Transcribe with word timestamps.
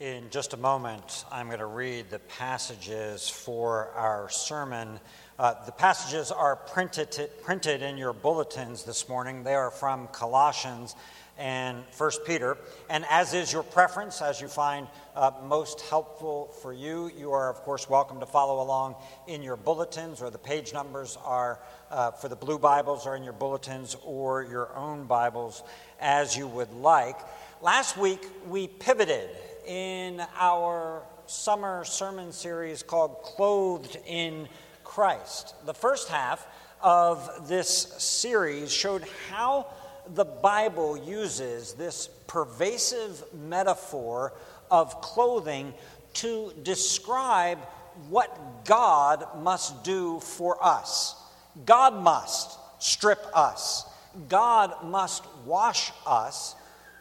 In 0.00 0.28
just 0.30 0.54
a 0.54 0.56
moment, 0.56 1.24
I'm 1.30 1.46
going 1.46 1.60
to 1.60 1.66
read 1.66 2.10
the 2.10 2.18
passages 2.18 3.28
for 3.28 3.90
our 3.94 4.28
sermon. 4.28 4.98
Uh, 5.38 5.64
the 5.66 5.70
passages 5.70 6.32
are 6.32 6.56
printed, 6.56 7.30
printed 7.44 7.80
in 7.80 7.96
your 7.96 8.12
bulletins 8.12 8.82
this 8.82 9.08
morning. 9.08 9.44
They 9.44 9.54
are 9.54 9.70
from 9.70 10.08
Colossians 10.08 10.96
and 11.38 11.84
1 11.96 12.10
Peter. 12.26 12.58
And 12.90 13.04
as 13.08 13.34
is 13.34 13.52
your 13.52 13.62
preference, 13.62 14.20
as 14.20 14.40
you 14.40 14.48
find 14.48 14.88
uh, 15.14 15.30
most 15.44 15.80
helpful 15.82 16.46
for 16.60 16.72
you, 16.72 17.08
you 17.16 17.30
are, 17.30 17.48
of 17.48 17.58
course, 17.58 17.88
welcome 17.88 18.18
to 18.18 18.26
follow 18.26 18.64
along 18.64 18.96
in 19.28 19.44
your 19.44 19.56
bulletins, 19.56 20.20
or 20.20 20.28
the 20.28 20.38
page 20.38 20.72
numbers 20.72 21.16
are 21.24 21.60
uh, 21.92 22.10
for 22.10 22.28
the 22.28 22.34
blue 22.34 22.58
Bibles 22.58 23.06
are 23.06 23.14
in 23.14 23.22
your 23.22 23.32
bulletins 23.32 23.96
or 24.04 24.42
your 24.42 24.74
own 24.74 25.04
Bibles 25.04 25.62
as 26.00 26.36
you 26.36 26.48
would 26.48 26.72
like. 26.72 27.20
Last 27.62 27.96
week, 27.96 28.26
we 28.48 28.66
pivoted 28.66 29.30
in 29.66 30.22
our 30.38 31.02
summer 31.26 31.84
sermon 31.84 32.32
series 32.32 32.82
called 32.82 33.22
Clothed 33.22 33.98
in 34.06 34.48
Christ. 34.82 35.54
The 35.66 35.74
first 35.74 36.08
half 36.08 36.46
of 36.82 37.48
this 37.48 37.68
series 37.68 38.70
showed 38.70 39.04
how 39.30 39.66
the 40.14 40.24
Bible 40.24 40.96
uses 40.96 41.72
this 41.74 42.08
pervasive 42.26 43.22
metaphor 43.32 44.34
of 44.70 45.00
clothing 45.00 45.72
to 46.14 46.52
describe 46.62 47.58
what 48.08 48.64
God 48.64 49.26
must 49.38 49.82
do 49.84 50.20
for 50.20 50.62
us. 50.62 51.16
God 51.64 51.94
must 51.94 52.58
strip 52.78 53.24
us, 53.34 53.86
God 54.28 54.84
must 54.84 55.24
wash 55.46 55.90
us 56.06 56.54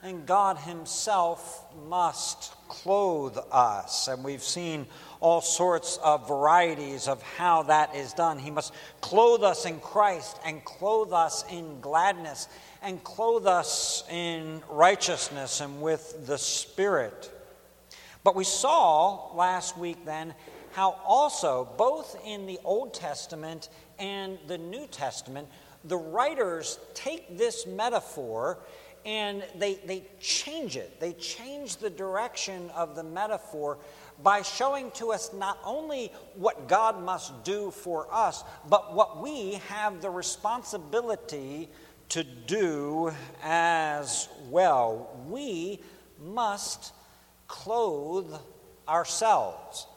and 0.03 0.25
God 0.25 0.57
Himself 0.57 1.65
must 1.87 2.52
clothe 2.67 3.37
us. 3.51 4.07
And 4.07 4.23
we've 4.23 4.43
seen 4.43 4.87
all 5.19 5.41
sorts 5.41 5.97
of 6.03 6.27
varieties 6.27 7.07
of 7.07 7.21
how 7.21 7.63
that 7.63 7.95
is 7.95 8.13
done. 8.13 8.39
He 8.39 8.51
must 8.51 8.73
clothe 9.01 9.43
us 9.43 9.65
in 9.65 9.79
Christ 9.79 10.37
and 10.45 10.63
clothe 10.65 11.13
us 11.13 11.45
in 11.49 11.79
gladness 11.81 12.47
and 12.81 13.03
clothe 13.03 13.47
us 13.47 14.03
in 14.09 14.61
righteousness 14.69 15.61
and 15.61 15.81
with 15.81 16.27
the 16.27 16.37
Spirit. 16.37 17.31
But 18.23 18.35
we 18.35 18.43
saw 18.43 19.33
last 19.35 19.77
week 19.77 20.05
then 20.05 20.33
how 20.73 20.99
also, 21.05 21.69
both 21.77 22.19
in 22.25 22.45
the 22.45 22.59
Old 22.63 22.93
Testament 22.93 23.69
and 23.99 24.39
the 24.47 24.57
New 24.57 24.87
Testament, 24.87 25.47
the 25.83 25.97
writers 25.97 26.79
take 26.93 27.37
this 27.37 27.67
metaphor 27.67 28.59
and 29.05 29.43
they, 29.55 29.75
they 29.85 30.05
change 30.19 30.77
it. 30.77 30.99
They 30.99 31.13
change 31.13 31.77
the 31.77 31.89
direction 31.89 32.69
of 32.71 32.95
the 32.95 33.03
metaphor 33.03 33.77
by 34.21 34.41
showing 34.41 34.91
to 34.91 35.11
us 35.11 35.33
not 35.33 35.59
only 35.65 36.11
what 36.35 36.67
God 36.67 37.03
must 37.03 37.43
do 37.43 37.71
for 37.71 38.07
us, 38.11 38.43
but 38.69 38.93
what 38.93 39.21
we 39.21 39.55
have 39.67 40.01
the 40.01 40.09
responsibility 40.09 41.69
to 42.09 42.23
do 42.23 43.11
as 43.43 44.29
well. 44.49 45.09
We 45.27 45.81
must 46.21 46.93
clothe 47.47 48.33
ourselves. 48.87 49.87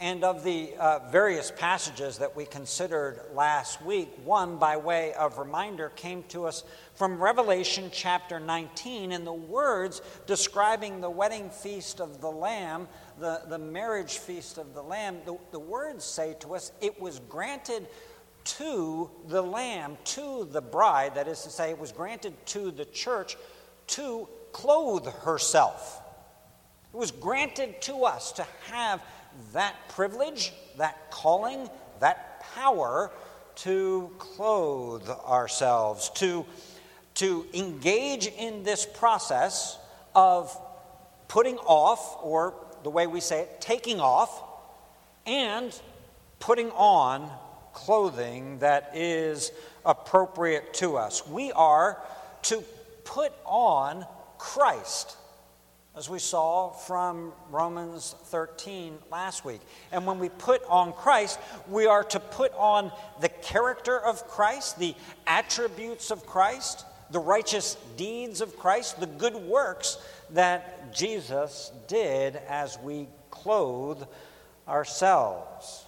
And 0.00 0.24
of 0.24 0.44
the 0.44 0.72
uh, 0.78 1.10
various 1.10 1.52
passages 1.54 2.16
that 2.18 2.34
we 2.34 2.46
considered 2.46 3.20
last 3.34 3.82
week, 3.82 4.10
one, 4.24 4.56
by 4.56 4.78
way 4.78 5.12
of 5.12 5.36
reminder, 5.36 5.90
came 5.90 6.22
to 6.28 6.46
us 6.46 6.64
from 6.94 7.22
Revelation 7.22 7.90
chapter 7.92 8.40
19 8.40 9.12
in 9.12 9.26
the 9.26 9.32
words 9.32 10.00
describing 10.26 11.02
the 11.02 11.10
wedding 11.10 11.50
feast 11.50 12.00
of 12.00 12.22
the 12.22 12.30
Lamb, 12.30 12.88
the, 13.18 13.42
the 13.48 13.58
marriage 13.58 14.16
feast 14.16 14.56
of 14.56 14.72
the 14.72 14.82
Lamb. 14.82 15.18
The, 15.26 15.36
the 15.50 15.60
words 15.60 16.02
say 16.02 16.34
to 16.40 16.54
us, 16.54 16.72
it 16.80 16.98
was 16.98 17.18
granted 17.28 17.86
to 18.44 19.10
the 19.28 19.42
Lamb, 19.42 19.98
to 20.04 20.48
the 20.50 20.62
bride, 20.62 21.14
that 21.16 21.28
is 21.28 21.42
to 21.42 21.50
say, 21.50 21.68
it 21.68 21.78
was 21.78 21.92
granted 21.92 22.32
to 22.46 22.70
the 22.70 22.86
church 22.86 23.36
to 23.88 24.26
clothe 24.52 25.06
herself. 25.24 26.00
It 26.94 26.96
was 26.96 27.10
granted 27.10 27.82
to 27.82 28.04
us 28.04 28.32
to 28.32 28.46
have 28.70 29.02
that 29.52 29.74
privilege, 29.88 30.52
that 30.76 31.10
calling, 31.10 31.68
that 32.00 32.40
power 32.54 33.10
to 33.56 34.10
clothe 34.18 35.08
ourselves, 35.08 36.10
to, 36.10 36.46
to 37.14 37.46
engage 37.52 38.26
in 38.26 38.62
this 38.62 38.86
process 38.86 39.78
of 40.14 40.56
putting 41.28 41.56
off, 41.58 42.18
or 42.22 42.54
the 42.82 42.90
way 42.90 43.06
we 43.06 43.20
say 43.20 43.40
it, 43.40 43.60
taking 43.60 44.00
off, 44.00 44.42
and 45.26 45.78
putting 46.38 46.70
on 46.70 47.30
clothing 47.72 48.58
that 48.58 48.92
is 48.94 49.52
appropriate 49.84 50.74
to 50.74 50.96
us. 50.96 51.26
We 51.26 51.52
are 51.52 52.02
to 52.42 52.64
put 53.04 53.32
on 53.44 54.06
Christ 54.38 55.16
as 55.96 56.08
we 56.08 56.18
saw 56.18 56.70
from 56.70 57.32
Romans 57.50 58.14
13 58.26 58.96
last 59.10 59.44
week. 59.44 59.60
And 59.90 60.06
when 60.06 60.18
we 60.18 60.28
put 60.28 60.62
on 60.68 60.92
Christ, 60.92 61.40
we 61.68 61.86
are 61.86 62.04
to 62.04 62.20
put 62.20 62.52
on 62.54 62.92
the 63.20 63.28
character 63.28 63.98
of 63.98 64.26
Christ, 64.28 64.78
the 64.78 64.94
attributes 65.26 66.10
of 66.10 66.24
Christ, 66.26 66.84
the 67.10 67.18
righteous 67.18 67.76
deeds 67.96 68.40
of 68.40 68.56
Christ, 68.56 69.00
the 69.00 69.06
good 69.06 69.34
works 69.34 69.98
that 70.30 70.94
Jesus 70.94 71.72
did 71.88 72.36
as 72.48 72.78
we 72.78 73.08
clothe 73.30 74.02
ourselves. 74.68 75.84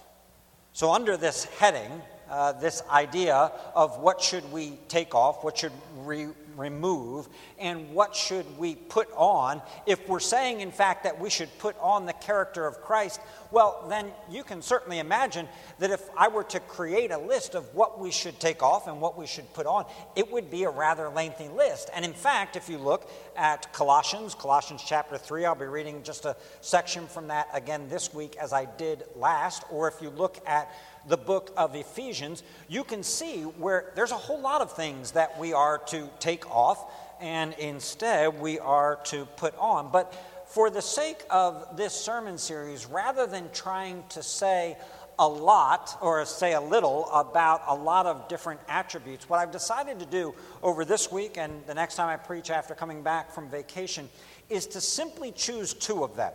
So, 0.73 0.91
under 0.91 1.15
this 1.15 1.45
heading, 1.45 2.01
uh, 2.29 2.53
this 2.53 2.81
idea 2.89 3.51
of 3.75 3.99
what 3.99 4.21
should 4.21 4.51
we 4.51 4.79
take 4.87 5.15
off, 5.15 5.43
what 5.43 5.57
should 5.57 5.71
we 6.05 6.27
remove, 6.57 7.27
and 7.59 7.93
what 7.93 8.15
should 8.15 8.57
we 8.57 8.75
put 8.75 9.09
on. 9.15 9.61
If 9.85 10.07
we're 10.07 10.19
saying, 10.19 10.61
in 10.61 10.71
fact, 10.71 11.03
that 11.03 11.19
we 11.19 11.29
should 11.29 11.49
put 11.57 11.75
on 11.79 12.05
the 12.05 12.13
character 12.13 12.65
of 12.65 12.81
Christ, 12.81 13.19
well, 13.51 13.85
then 13.89 14.11
you 14.29 14.43
can 14.43 14.61
certainly 14.61 14.99
imagine 14.99 15.47
that 15.79 15.91
if 15.91 16.01
I 16.17 16.27
were 16.27 16.43
to 16.45 16.59
create 16.59 17.11
a 17.11 17.17
list 17.17 17.55
of 17.55 17.73
what 17.75 17.99
we 17.99 18.11
should 18.11 18.39
take 18.39 18.63
off 18.63 18.87
and 18.87 18.99
what 18.99 19.17
we 19.17 19.27
should 19.27 19.51
put 19.53 19.65
on, 19.65 19.85
it 20.15 20.31
would 20.31 20.49
be 20.49 20.63
a 20.63 20.69
rather 20.69 21.09
lengthy 21.09 21.49
list. 21.49 21.89
And 21.93 22.03
in 22.03 22.13
fact, 22.13 22.55
if 22.55 22.69
you 22.69 22.77
look 22.77 23.09
at 23.35 23.71
Colossians, 23.73 24.35
Colossians 24.35 24.83
chapter 24.85 25.17
3, 25.17 25.45
I'll 25.45 25.55
be 25.55 25.65
reading 25.65 26.03
just 26.03 26.25
a 26.25 26.35
section 26.61 27.07
from 27.07 27.27
that 27.27 27.47
again 27.53 27.87
this 27.89 28.13
week 28.13 28.35
as 28.37 28.53
I 28.53 28.65
did 28.65 29.03
last, 29.15 29.63
or 29.69 29.87
if 29.87 30.01
you 30.01 30.09
look 30.09 30.39
at 30.47 30.73
the 31.07 31.17
book 31.17 31.53
of 31.57 31.75
Ephesians, 31.75 32.43
you 32.67 32.83
can 32.83 33.03
see 33.03 33.41
where 33.43 33.91
there's 33.95 34.11
a 34.11 34.17
whole 34.17 34.39
lot 34.39 34.61
of 34.61 34.71
things 34.71 35.11
that 35.11 35.37
we 35.39 35.53
are 35.53 35.79
to 35.87 36.09
take 36.19 36.49
off 36.49 36.91
and 37.19 37.53
instead 37.53 38.39
we 38.39 38.59
are 38.59 38.99
to 39.05 39.25
put 39.37 39.57
on. 39.57 39.91
But 39.91 40.13
for 40.47 40.69
the 40.69 40.81
sake 40.81 41.23
of 41.29 41.77
this 41.77 41.93
sermon 41.93 42.37
series, 42.37 42.85
rather 42.85 43.25
than 43.25 43.49
trying 43.53 44.03
to 44.09 44.21
say 44.21 44.77
a 45.19 45.27
lot 45.27 45.97
or 46.01 46.25
say 46.25 46.53
a 46.53 46.61
little 46.61 47.05
about 47.11 47.61
a 47.67 47.75
lot 47.75 48.05
of 48.05 48.27
different 48.27 48.59
attributes, 48.67 49.29
what 49.29 49.39
I've 49.39 49.51
decided 49.51 49.99
to 49.99 50.05
do 50.05 50.33
over 50.61 50.85
this 50.85 51.11
week 51.11 51.37
and 51.37 51.65
the 51.65 51.73
next 51.73 51.95
time 51.95 52.09
I 52.09 52.17
preach 52.17 52.49
after 52.49 52.75
coming 52.75 53.03
back 53.03 53.31
from 53.31 53.49
vacation 53.49 54.09
is 54.49 54.67
to 54.67 54.81
simply 54.81 55.31
choose 55.31 55.73
two 55.73 56.03
of 56.03 56.15
them. 56.15 56.33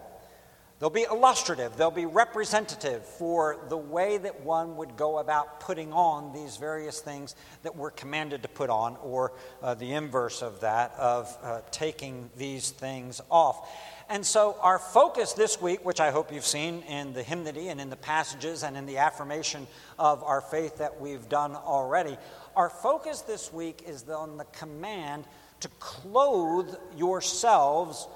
They'll 0.79 0.91
be 0.91 1.07
illustrative, 1.11 1.77
they'll 1.77 1.91
be 1.91 2.07
representative 2.07 3.05
for 3.05 3.57
the 3.69 3.77
way 3.77 4.17
that 4.17 4.43
one 4.43 4.77
would 4.77 4.97
go 4.97 5.19
about 5.19 5.59
putting 5.59 5.93
on 5.93 6.33
these 6.33 6.57
various 6.57 7.01
things 7.01 7.35
that 7.65 7.75
we're 7.75 7.91
commanded 7.91 8.43
to 8.43 8.49
put 8.49 8.71
on, 8.71 8.97
or 9.03 9.33
uh, 9.61 9.75
the 9.75 9.93
inverse 9.93 10.41
of 10.41 10.61
that, 10.61 10.93
of 10.93 11.37
uh, 11.43 11.61
taking 11.73 12.31
these 12.37 12.71
things 12.71 13.21
off. 13.29 13.69
And 14.09 14.25
so, 14.25 14.57
our 14.61 14.79
focus 14.79 15.33
this 15.33 15.61
week, 15.61 15.85
which 15.85 15.99
I 15.99 16.13
hope 16.13 16.33
you've 16.33 16.47
seen 16.47 16.83
in 16.83 17.13
the 17.13 17.25
hymnody 17.25 17.71
and 17.71 17.81
in 17.81 17.91
the 17.91 17.97
passages 17.97 18.63
and 18.63 18.77
in 18.77 18.87
the 18.87 18.99
affirmation 18.99 19.67
of 19.99 20.23
our 20.23 20.41
faith 20.41 20.79
that 20.79 21.01
we've 21.01 21.29
done 21.29 21.57
already, 21.57 22.17
our 22.55 22.71
focus 22.71 23.23
this 23.23 23.53
week 23.53 23.83
is 23.85 24.09
on 24.09 24.37
the 24.37 24.45
command 24.45 25.25
to 25.59 25.69
clothe 25.81 26.73
yourselves 26.97 28.07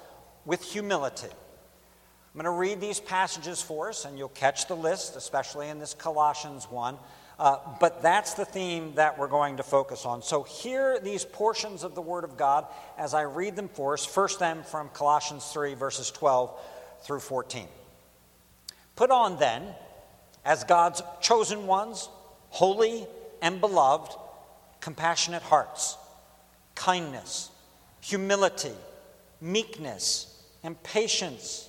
with 0.44 0.62
humility. 0.62 1.28
I'm 2.34 2.40
going 2.40 2.44
to 2.44 2.58
read 2.58 2.80
these 2.80 2.98
passages 2.98 3.60
for 3.60 3.90
us, 3.90 4.06
and 4.06 4.16
you'll 4.16 4.30
catch 4.30 4.66
the 4.66 4.74
list, 4.74 5.16
especially 5.16 5.68
in 5.68 5.78
this 5.78 5.92
Colossians 5.92 6.64
one. 6.70 6.96
Uh, 7.38 7.58
but 7.78 8.00
that's 8.00 8.32
the 8.32 8.46
theme 8.46 8.94
that 8.94 9.18
we're 9.18 9.28
going 9.28 9.58
to 9.58 9.62
focus 9.62 10.06
on. 10.06 10.22
So, 10.22 10.42
hear 10.42 10.98
these 10.98 11.26
portions 11.26 11.82
of 11.82 11.94
the 11.94 12.00
Word 12.00 12.24
of 12.24 12.38
God 12.38 12.66
as 12.96 13.12
I 13.12 13.22
read 13.22 13.54
them 13.54 13.68
for 13.68 13.92
us. 13.92 14.06
First, 14.06 14.38
them 14.38 14.62
from 14.62 14.88
Colossians 14.90 15.44
3, 15.52 15.74
verses 15.74 16.10
12 16.10 16.58
through 17.02 17.20
14. 17.20 17.66
Put 18.96 19.10
on 19.10 19.38
then, 19.38 19.62
as 20.42 20.64
God's 20.64 21.02
chosen 21.20 21.66
ones, 21.66 22.08
holy 22.48 23.06
and 23.42 23.60
beloved, 23.60 24.16
compassionate 24.80 25.42
hearts, 25.42 25.98
kindness, 26.74 27.50
humility, 28.00 28.72
meekness, 29.40 30.42
and 30.62 30.82
patience 30.82 31.68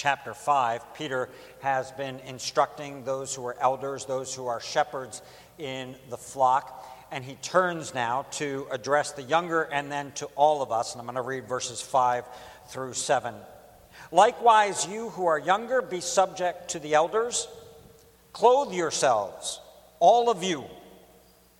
chapter 0.00 0.32
5, 0.32 0.94
Peter 0.94 1.28
has 1.60 1.92
been 1.92 2.20
instructing 2.20 3.04
those 3.04 3.34
who 3.34 3.46
are 3.46 3.56
elders, 3.60 4.06
those 4.06 4.34
who 4.34 4.46
are 4.46 4.58
shepherds 4.58 5.20
in 5.58 5.94
the 6.08 6.16
flock. 6.16 6.86
And 7.12 7.22
he 7.22 7.34
turns 7.34 7.92
now 7.92 8.24
to 8.32 8.66
address 8.70 9.12
the 9.12 9.22
younger 9.22 9.64
and 9.64 9.92
then 9.92 10.12
to 10.12 10.26
all 10.36 10.62
of 10.62 10.72
us. 10.72 10.94
And 10.94 11.00
I'm 11.00 11.06
going 11.06 11.16
to 11.16 11.22
read 11.22 11.46
verses 11.46 11.82
5 11.82 12.24
through 12.68 12.94
7. 12.94 13.34
Likewise, 14.10 14.86
you 14.86 15.10
who 15.10 15.26
are 15.26 15.38
younger, 15.38 15.82
be 15.82 16.00
subject 16.00 16.70
to 16.70 16.78
the 16.78 16.94
elders. 16.94 17.46
Clothe 18.32 18.72
yourselves, 18.72 19.60
all 19.98 20.30
of 20.30 20.42
you, 20.42 20.64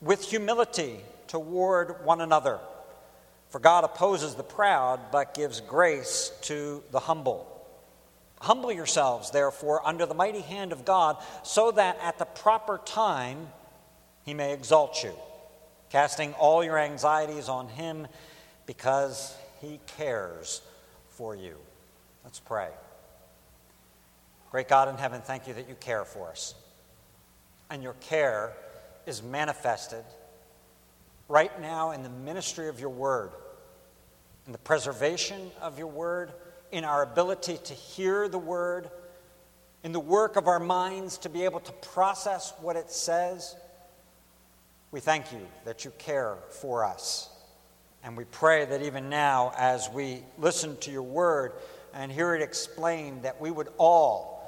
with 0.00 0.24
humility 0.24 1.00
toward 1.26 2.06
one 2.06 2.22
another. 2.22 2.58
For 3.50 3.58
God 3.58 3.84
opposes 3.84 4.34
the 4.34 4.44
proud, 4.44 4.98
but 5.12 5.34
gives 5.34 5.60
grace 5.60 6.32
to 6.42 6.82
the 6.90 7.00
humble. 7.00 7.49
Humble 8.40 8.72
yourselves, 8.72 9.30
therefore, 9.30 9.86
under 9.86 10.06
the 10.06 10.14
mighty 10.14 10.40
hand 10.40 10.72
of 10.72 10.84
God, 10.84 11.18
so 11.42 11.70
that 11.72 11.98
at 12.02 12.18
the 12.18 12.24
proper 12.24 12.80
time 12.84 13.48
he 14.24 14.32
may 14.32 14.54
exalt 14.54 15.04
you, 15.04 15.12
casting 15.90 16.32
all 16.34 16.64
your 16.64 16.78
anxieties 16.78 17.50
on 17.50 17.68
him 17.68 18.08
because 18.64 19.36
he 19.60 19.78
cares 19.98 20.62
for 21.10 21.36
you. 21.36 21.56
Let's 22.24 22.40
pray. 22.40 22.70
Great 24.50 24.68
God 24.68 24.88
in 24.88 24.96
heaven, 24.96 25.20
thank 25.20 25.46
you 25.46 25.54
that 25.54 25.68
you 25.68 25.74
care 25.74 26.06
for 26.06 26.30
us. 26.30 26.54
And 27.68 27.82
your 27.82 27.94
care 27.94 28.52
is 29.06 29.22
manifested 29.22 30.04
right 31.28 31.60
now 31.60 31.90
in 31.90 32.02
the 32.02 32.08
ministry 32.08 32.68
of 32.68 32.80
your 32.80 32.90
word, 32.90 33.32
in 34.46 34.52
the 34.52 34.58
preservation 34.58 35.50
of 35.60 35.78
your 35.78 35.86
word 35.88 36.32
in 36.72 36.84
our 36.84 37.02
ability 37.02 37.58
to 37.64 37.74
hear 37.74 38.28
the 38.28 38.38
word, 38.38 38.90
in 39.82 39.92
the 39.92 40.00
work 40.00 40.36
of 40.36 40.46
our 40.46 40.60
minds 40.60 41.18
to 41.18 41.28
be 41.28 41.44
able 41.44 41.60
to 41.60 41.72
process 41.72 42.52
what 42.60 42.76
it 42.76 42.90
says. 42.90 43.56
We 44.90 45.00
thank 45.00 45.32
you 45.32 45.46
that 45.64 45.84
you 45.84 45.92
care 45.98 46.36
for 46.60 46.84
us. 46.84 47.28
And 48.02 48.16
we 48.16 48.24
pray 48.24 48.64
that 48.64 48.82
even 48.82 49.08
now, 49.08 49.52
as 49.56 49.88
we 49.90 50.22
listen 50.38 50.76
to 50.78 50.90
your 50.90 51.02
word 51.02 51.52
and 51.92 52.10
hear 52.10 52.34
it 52.34 52.42
explained, 52.42 53.24
that 53.24 53.40
we 53.40 53.50
would 53.50 53.68
all 53.76 54.40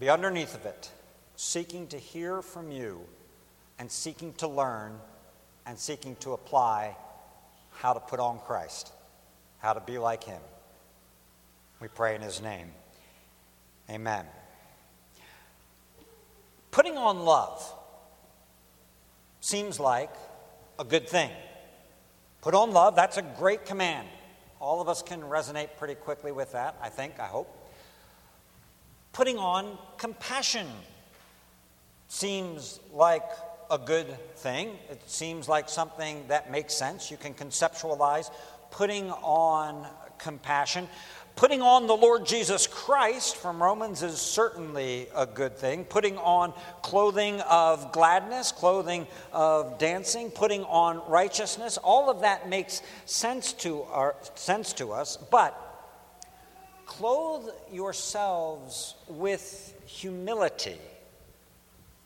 be 0.00 0.08
underneath 0.08 0.54
of 0.54 0.66
it, 0.66 0.90
seeking 1.36 1.86
to 1.88 1.98
hear 1.98 2.42
from 2.42 2.72
you 2.72 3.00
and 3.78 3.90
seeking 3.90 4.32
to 4.34 4.48
learn 4.48 4.98
and 5.66 5.78
seeking 5.78 6.16
to 6.16 6.32
apply 6.32 6.96
how 7.70 7.92
to 7.92 8.00
put 8.00 8.20
on 8.20 8.38
Christ, 8.40 8.92
how 9.58 9.72
to 9.72 9.80
be 9.80 9.98
like 9.98 10.24
him. 10.24 10.40
We 11.82 11.88
pray 11.88 12.14
in 12.14 12.22
his 12.22 12.40
name. 12.40 12.70
Amen. 13.90 14.24
Putting 16.70 16.96
on 16.96 17.24
love 17.24 17.60
seems 19.40 19.80
like 19.80 20.14
a 20.78 20.84
good 20.84 21.08
thing. 21.08 21.32
Put 22.40 22.54
on 22.54 22.70
love, 22.70 22.94
that's 22.94 23.16
a 23.16 23.22
great 23.22 23.66
command. 23.66 24.06
All 24.60 24.80
of 24.80 24.88
us 24.88 25.02
can 25.02 25.22
resonate 25.22 25.70
pretty 25.76 25.96
quickly 25.96 26.30
with 26.30 26.52
that, 26.52 26.76
I 26.80 26.88
think, 26.88 27.18
I 27.18 27.26
hope. 27.26 27.52
Putting 29.12 29.38
on 29.38 29.76
compassion 29.98 30.68
seems 32.06 32.78
like 32.92 33.28
a 33.72 33.78
good 33.78 34.06
thing. 34.36 34.78
It 34.88 35.02
seems 35.10 35.48
like 35.48 35.68
something 35.68 36.28
that 36.28 36.48
makes 36.48 36.74
sense. 36.74 37.10
You 37.10 37.16
can 37.16 37.34
conceptualize 37.34 38.30
putting 38.70 39.10
on 39.10 39.84
compassion. 40.18 40.88
Putting 41.34 41.62
on 41.62 41.86
the 41.86 41.96
Lord 41.96 42.26
Jesus 42.26 42.66
Christ 42.66 43.36
from 43.36 43.62
Romans 43.62 44.02
is 44.02 44.20
certainly 44.20 45.08
a 45.14 45.26
good 45.26 45.56
thing. 45.56 45.84
Putting 45.84 46.18
on 46.18 46.52
clothing 46.82 47.40
of 47.42 47.90
gladness, 47.90 48.52
clothing 48.52 49.06
of 49.32 49.78
dancing, 49.78 50.30
putting 50.30 50.62
on 50.64 51.02
righteousness, 51.08 51.78
all 51.78 52.10
of 52.10 52.20
that 52.20 52.48
makes 52.48 52.82
sense 53.06 53.52
to, 53.54 53.82
our, 53.84 54.14
sense 54.34 54.72
to 54.74 54.92
us. 54.92 55.16
But 55.16 55.58
clothe 56.86 57.48
yourselves 57.72 58.94
with 59.08 59.74
humility 59.86 60.78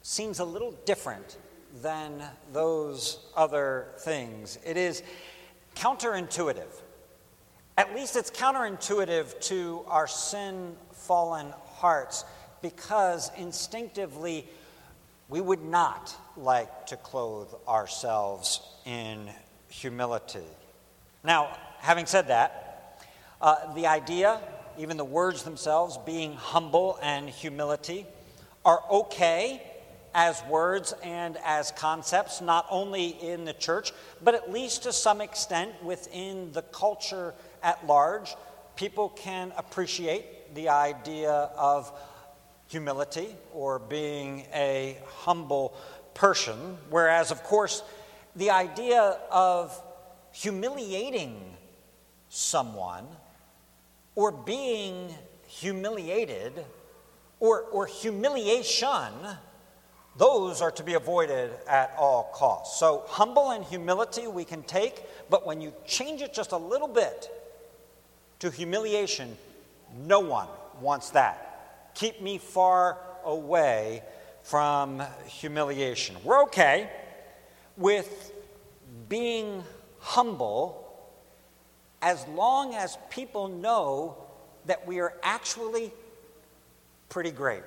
seems 0.03 0.39
a 0.39 0.45
little 0.45 0.73
different 0.85 1.37
than 1.83 2.23
those 2.53 3.19
other 3.37 3.89
things. 3.99 4.59
It 4.65 4.77
is 4.77 5.03
counterintuitive. 5.75 6.83
At 7.79 7.95
least 7.95 8.17
it's 8.17 8.31
counterintuitive 8.31 9.39
to 9.49 9.85
our 9.87 10.07
sin 10.07 10.77
fallen 10.93 11.53
hearts 11.75 12.25
because 12.63 13.31
instinctively 13.37 14.49
we 15.29 15.43
would 15.43 15.63
not 15.63 16.15
like 16.39 16.87
to 16.87 16.97
clothe 16.97 17.53
ourselves 17.69 18.63
in 18.87 19.29
humility. 19.69 20.47
Now, 21.23 21.55
having 21.81 22.07
said 22.07 22.29
that, 22.29 23.03
uh, 23.43 23.75
the 23.75 23.87
idea, 23.89 24.41
even 24.79 24.97
the 24.97 25.05
words 25.05 25.43
themselves, 25.43 25.99
being 25.99 26.33
humble 26.35 26.99
and 27.03 27.29
humility, 27.29 28.07
are 28.65 28.83
okay 28.91 29.63
as 30.15 30.43
words 30.45 30.95
and 31.03 31.37
as 31.45 31.73
concepts, 31.73 32.41
not 32.41 32.67
only 32.71 33.09
in 33.09 33.45
the 33.45 33.53
church, 33.53 33.93
but 34.25 34.35
at 34.35 34.51
least 34.51 34.85
to 34.85 34.93
some 34.95 35.21
extent 35.21 35.71
within 35.85 36.51
the 36.53 36.63
culture 36.63 37.35
at 37.67 37.85
large. 37.85 38.35
People 38.77 39.09
can 39.11 39.53
appreciate 39.59 40.55
the 40.55 40.69
idea 40.69 41.33
of 41.33 41.93
humility 42.69 43.29
or 43.53 43.81
being 43.81 44.47
a 44.55 44.97
humble 45.07 45.77
person, 46.15 46.79
whereas, 46.89 47.31
of 47.31 47.43
course, 47.43 47.83
the 48.37 48.51
idea 48.51 49.19
of 49.31 49.79
humiliating 50.33 51.39
someone 52.29 53.07
or 54.15 54.31
being 54.31 55.13
humiliated 55.49 56.65
or, 57.41 57.63
or 57.73 57.87
humiliation 57.87 59.13
those 60.19 60.63
are 60.63 60.71
to 60.71 60.83
be 60.83 60.95
avoided 60.95 61.51
at 61.69 61.95
all 61.99 62.31
costs. 62.33 62.81
So, 62.81 63.05
humble 63.07 63.51
and 63.51 63.63
humility 63.63 64.27
we 64.27 64.45
can 64.45 64.63
take, 64.63 65.03
but 65.29 65.47
when 65.47 65.61
you 65.61 65.75
change 65.87 66.23
it 66.23 66.33
just 66.33 66.53
a 66.53 66.57
little 66.57 66.89
bit 66.89 67.31
to 68.41 68.51
humiliation, 68.51 69.37
no 70.05 70.21
one 70.21 70.49
wants 70.81 71.11
that. 71.11 71.93
Keep 71.95 72.21
me 72.21 72.39
far 72.39 72.99
away 73.25 74.03
from 74.43 75.03
humiliation. 75.27 76.17
We're 76.23 76.43
okay 76.45 76.91
with 77.77 78.33
being 79.09 79.65
humble 80.01 80.83
as 82.03 82.27
long 82.29 82.75
as 82.75 82.97
people 83.11 83.49
know 83.49 84.17
that 84.67 84.87
we 84.87 85.01
are 85.01 85.15
actually 85.23 85.93
pretty 87.09 87.31
great. 87.31 87.63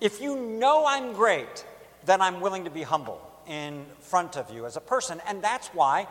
If 0.00 0.20
you 0.20 0.36
know 0.36 0.84
I'm 0.86 1.12
great, 1.12 1.64
then 2.04 2.20
I'm 2.20 2.40
willing 2.40 2.64
to 2.64 2.70
be 2.70 2.82
humble 2.82 3.20
in 3.46 3.86
front 4.00 4.36
of 4.36 4.50
you 4.50 4.66
as 4.66 4.76
a 4.76 4.80
person. 4.80 5.20
And 5.26 5.42
that's 5.42 5.68
why 5.68 6.08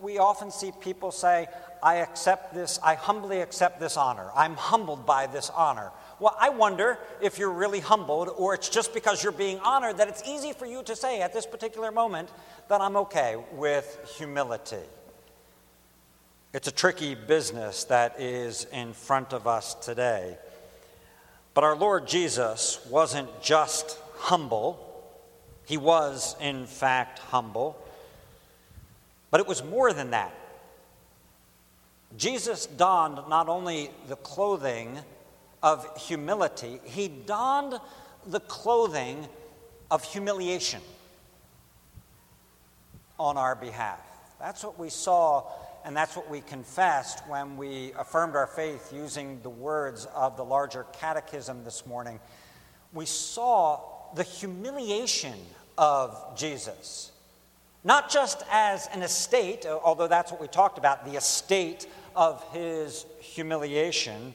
we 0.00 0.18
often 0.18 0.50
see 0.50 0.72
people 0.80 1.10
say, 1.10 1.46
I 1.82 1.96
accept 1.96 2.54
this, 2.54 2.78
I 2.82 2.94
humbly 2.94 3.40
accept 3.40 3.80
this 3.80 3.96
honor. 3.96 4.30
I'm 4.34 4.54
humbled 4.54 5.06
by 5.06 5.26
this 5.26 5.50
honor. 5.50 5.90
Well, 6.20 6.36
I 6.40 6.48
wonder 6.48 6.98
if 7.20 7.38
you're 7.38 7.52
really 7.52 7.80
humbled, 7.80 8.30
or 8.36 8.54
it's 8.54 8.68
just 8.68 8.92
because 8.92 9.22
you're 9.22 9.32
being 9.32 9.60
honored 9.60 9.98
that 9.98 10.08
it's 10.08 10.22
easy 10.26 10.52
for 10.52 10.66
you 10.66 10.82
to 10.82 10.96
say 10.96 11.20
at 11.20 11.32
this 11.32 11.46
particular 11.46 11.92
moment 11.92 12.28
that 12.68 12.80
I'm 12.80 12.96
okay 12.96 13.36
with 13.52 14.14
humility. 14.16 14.76
It's 16.52 16.66
a 16.66 16.72
tricky 16.72 17.14
business 17.14 17.84
that 17.84 18.20
is 18.20 18.66
in 18.72 18.94
front 18.94 19.32
of 19.32 19.46
us 19.46 19.74
today. 19.74 20.36
But 21.54 21.64
our 21.64 21.76
Lord 21.76 22.08
Jesus 22.08 22.84
wasn't 22.90 23.42
just 23.42 23.98
humble, 24.16 24.84
he 25.66 25.76
was, 25.76 26.34
in 26.40 26.66
fact, 26.66 27.18
humble. 27.18 27.76
But 29.30 29.40
it 29.40 29.46
was 29.46 29.62
more 29.62 29.92
than 29.92 30.12
that. 30.12 30.34
Jesus 32.16 32.66
donned 32.66 33.28
not 33.28 33.48
only 33.48 33.90
the 34.08 34.16
clothing 34.16 34.98
of 35.62 35.86
humility, 35.98 36.80
he 36.84 37.08
donned 37.08 37.74
the 38.26 38.40
clothing 38.40 39.28
of 39.90 40.04
humiliation 40.04 40.80
on 43.18 43.36
our 43.36 43.54
behalf. 43.54 44.00
That's 44.38 44.62
what 44.62 44.78
we 44.78 44.88
saw, 44.88 45.44
and 45.84 45.96
that's 45.96 46.16
what 46.16 46.30
we 46.30 46.40
confessed 46.40 47.26
when 47.28 47.56
we 47.56 47.92
affirmed 47.98 48.36
our 48.36 48.46
faith 48.46 48.92
using 48.92 49.40
the 49.42 49.50
words 49.50 50.06
of 50.14 50.36
the 50.36 50.44
larger 50.44 50.86
catechism 50.92 51.64
this 51.64 51.86
morning. 51.86 52.20
We 52.92 53.06
saw 53.06 53.80
the 54.14 54.22
humiliation 54.22 55.34
of 55.76 56.36
Jesus, 56.36 57.12
not 57.88 58.10
just 58.10 58.42
as 58.50 58.86
an 58.92 59.00
estate, 59.00 59.64
uh, 59.64 59.78
although 59.82 60.06
that's 60.06 60.30
what 60.30 60.42
we 60.42 60.46
talked 60.46 60.76
about, 60.76 61.06
the 61.06 61.16
estate 61.16 61.86
of 62.14 62.44
his 62.52 63.06
humiliation, 63.18 64.34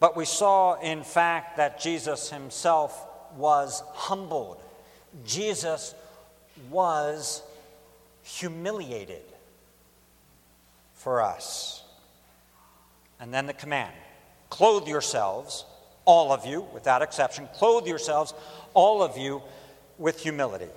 but 0.00 0.16
we 0.16 0.24
saw, 0.24 0.74
in 0.80 1.04
fact, 1.04 1.58
that 1.58 1.78
Jesus 1.78 2.28
himself 2.28 3.06
was 3.36 3.84
humbled. 3.92 4.60
Jesus 5.24 5.94
was 6.70 7.44
humiliated 8.24 9.22
for 10.94 11.22
us. 11.22 11.84
And 13.20 13.32
then 13.32 13.46
the 13.46 13.52
command 13.52 13.94
clothe 14.50 14.88
yourselves, 14.88 15.64
all 16.04 16.32
of 16.32 16.44
you, 16.44 16.66
without 16.74 17.00
exception, 17.00 17.48
clothe 17.54 17.86
yourselves, 17.86 18.34
all 18.74 19.04
of 19.04 19.16
you, 19.16 19.40
with 19.98 20.18
humility. 20.18 20.68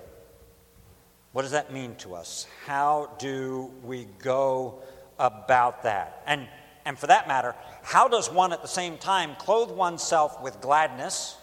What 1.36 1.42
does 1.42 1.50
that 1.50 1.70
mean 1.70 1.96
to 1.96 2.14
us? 2.14 2.46
How 2.64 3.10
do 3.18 3.70
we 3.84 4.06
go 4.22 4.76
about 5.18 5.82
that? 5.82 6.22
And, 6.26 6.48
and 6.86 6.98
for 6.98 7.08
that 7.08 7.28
matter, 7.28 7.54
how 7.82 8.08
does 8.08 8.30
one 8.30 8.54
at 8.54 8.62
the 8.62 8.68
same 8.68 8.96
time 8.96 9.36
clothe 9.38 9.70
oneself 9.70 10.42
with 10.42 10.62
gladness? 10.62 11.36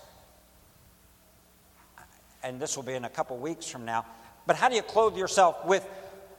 And 2.41 2.59
this 2.59 2.75
will 2.75 2.81
be 2.81 2.93
in 2.93 3.05
a 3.05 3.09
couple 3.09 3.37
weeks 3.37 3.67
from 3.67 3.85
now. 3.85 4.03
But 4.47 4.55
how 4.55 4.67
do 4.67 4.75
you 4.75 4.81
clothe 4.81 5.15
yourself 5.15 5.63
with 5.63 5.87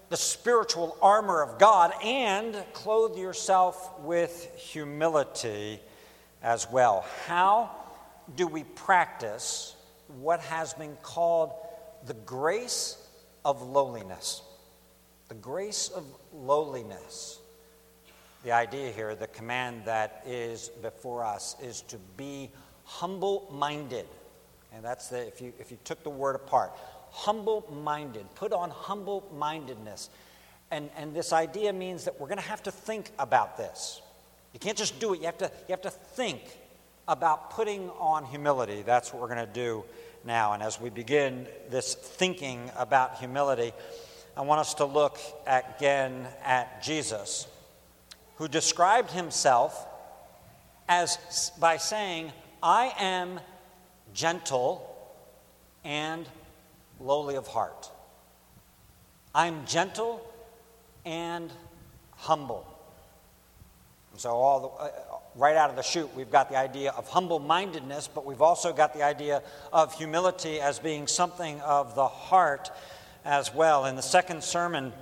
the 0.09 0.17
spiritual 0.17 0.97
armor 1.01 1.41
of 1.41 1.57
God 1.61 1.93
and 2.03 2.57
clothe 2.73 3.17
yourself 3.17 4.01
with 4.01 4.51
humility 4.57 5.79
as 6.43 6.69
well? 6.69 7.07
How 7.29 7.71
do 8.35 8.49
we 8.49 8.65
practice 8.65 9.77
what 10.21 10.41
has 10.41 10.75
been 10.75 10.97
called 11.05 11.53
the 12.05 12.15
grace 12.15 12.99
of 13.45 13.63
lowliness? 13.63 14.43
The 15.29 15.35
grace 15.35 15.89
of 15.89 16.05
lowliness. 16.33 17.39
The 18.45 18.53
idea 18.53 18.91
here, 18.91 19.15
the 19.15 19.27
command 19.29 19.87
that 19.87 20.23
is 20.27 20.69
before 20.83 21.25
us, 21.25 21.57
is 21.63 21.81
to 21.83 21.99
be 22.17 22.51
humble 22.85 23.49
minded. 23.51 24.07
And 24.75 24.85
that's 24.85 25.09
the, 25.09 25.27
if 25.27 25.41
you, 25.41 25.53
if 25.59 25.71
you 25.71 25.79
took 25.85 26.03
the 26.03 26.11
word 26.11 26.37
apart, 26.37 26.73
humble 27.11 27.67
minded. 27.83 28.27
Put 28.35 28.53
on 28.53 28.71
humble 28.71 29.25
mindedness. 29.35 30.11
And, 30.71 30.91
and 30.97 31.15
this 31.15 31.33
idea 31.33 31.73
means 31.73 32.05
that 32.05 32.21
we're 32.21 32.27
going 32.27 32.39
to 32.39 32.45
have 32.45 32.63
to 32.65 32.71
think 32.71 33.11
about 33.19 33.57
this. 33.57 34.03
You 34.53 34.61
can't 34.61 34.77
just 34.77 34.99
do 35.01 35.15
it, 35.15 35.21
you 35.21 35.27
have 35.27 35.39
to, 35.39 35.51
you 35.69 35.73
have 35.73 35.83
to 35.83 35.91
think 35.91 36.43
about 37.09 37.51
putting 37.51 37.91
on 37.91 38.25
humility. 38.25 38.83
That's 38.83 39.13
what 39.13 39.23
we're 39.23 39.35
going 39.35 39.47
to 39.47 39.53
do 39.53 39.85
now. 40.25 40.53
And 40.53 40.63
as 40.63 40.81
we 40.81 40.91
begin 40.91 41.47
this 41.71 41.95
thinking 41.95 42.71
about 42.77 43.19
humility, 43.19 43.73
I 44.37 44.43
want 44.43 44.61
us 44.61 44.75
to 44.75 44.85
look 44.85 45.19
again 45.47 46.27
at 46.45 46.83
Jesus, 46.83 47.47
who 48.37 48.49
described 48.49 49.11
himself 49.11 49.87
as 50.89 51.53
by 51.59 51.77
saying, 51.77 52.33
I 52.63 52.93
am 52.99 53.41
gentle 54.13 54.91
and 55.85 56.29
lowly 57.01 57.37
of 57.37 57.47
heart. 57.47 57.91
I'm 59.35 59.67
gentle 59.67 60.25
and 61.05 61.51
humble. 62.17 62.67
And 64.13 64.21
So, 64.21 64.31
all 64.31 64.61
the, 64.61 64.69
uh, 64.69 65.19
right 65.35 65.57
out 65.57 65.71
of 65.71 65.77
the 65.77 65.83
chute, 65.83 66.15
we've 66.15 66.31
got 66.31 66.49
the 66.49 66.57
idea 66.57 66.93
of 66.93 67.09
humble 67.09 67.39
mindedness, 67.39 68.09
but 68.09 68.25
we've 68.25 68.43
also 68.43 68.73
got 68.73 68.95
the 68.95 69.03
idea 69.03 69.43
of 69.73 69.93
humility 69.95 70.61
as 70.61 70.79
being 70.79 71.07
something 71.07 71.61
of 71.61 71.95
the 71.95 72.07
heart 72.07 72.71
as 73.25 73.53
well. 73.53 73.87
In 73.87 73.97
the 73.97 74.03
second 74.03 74.45
sermon, 74.45 74.93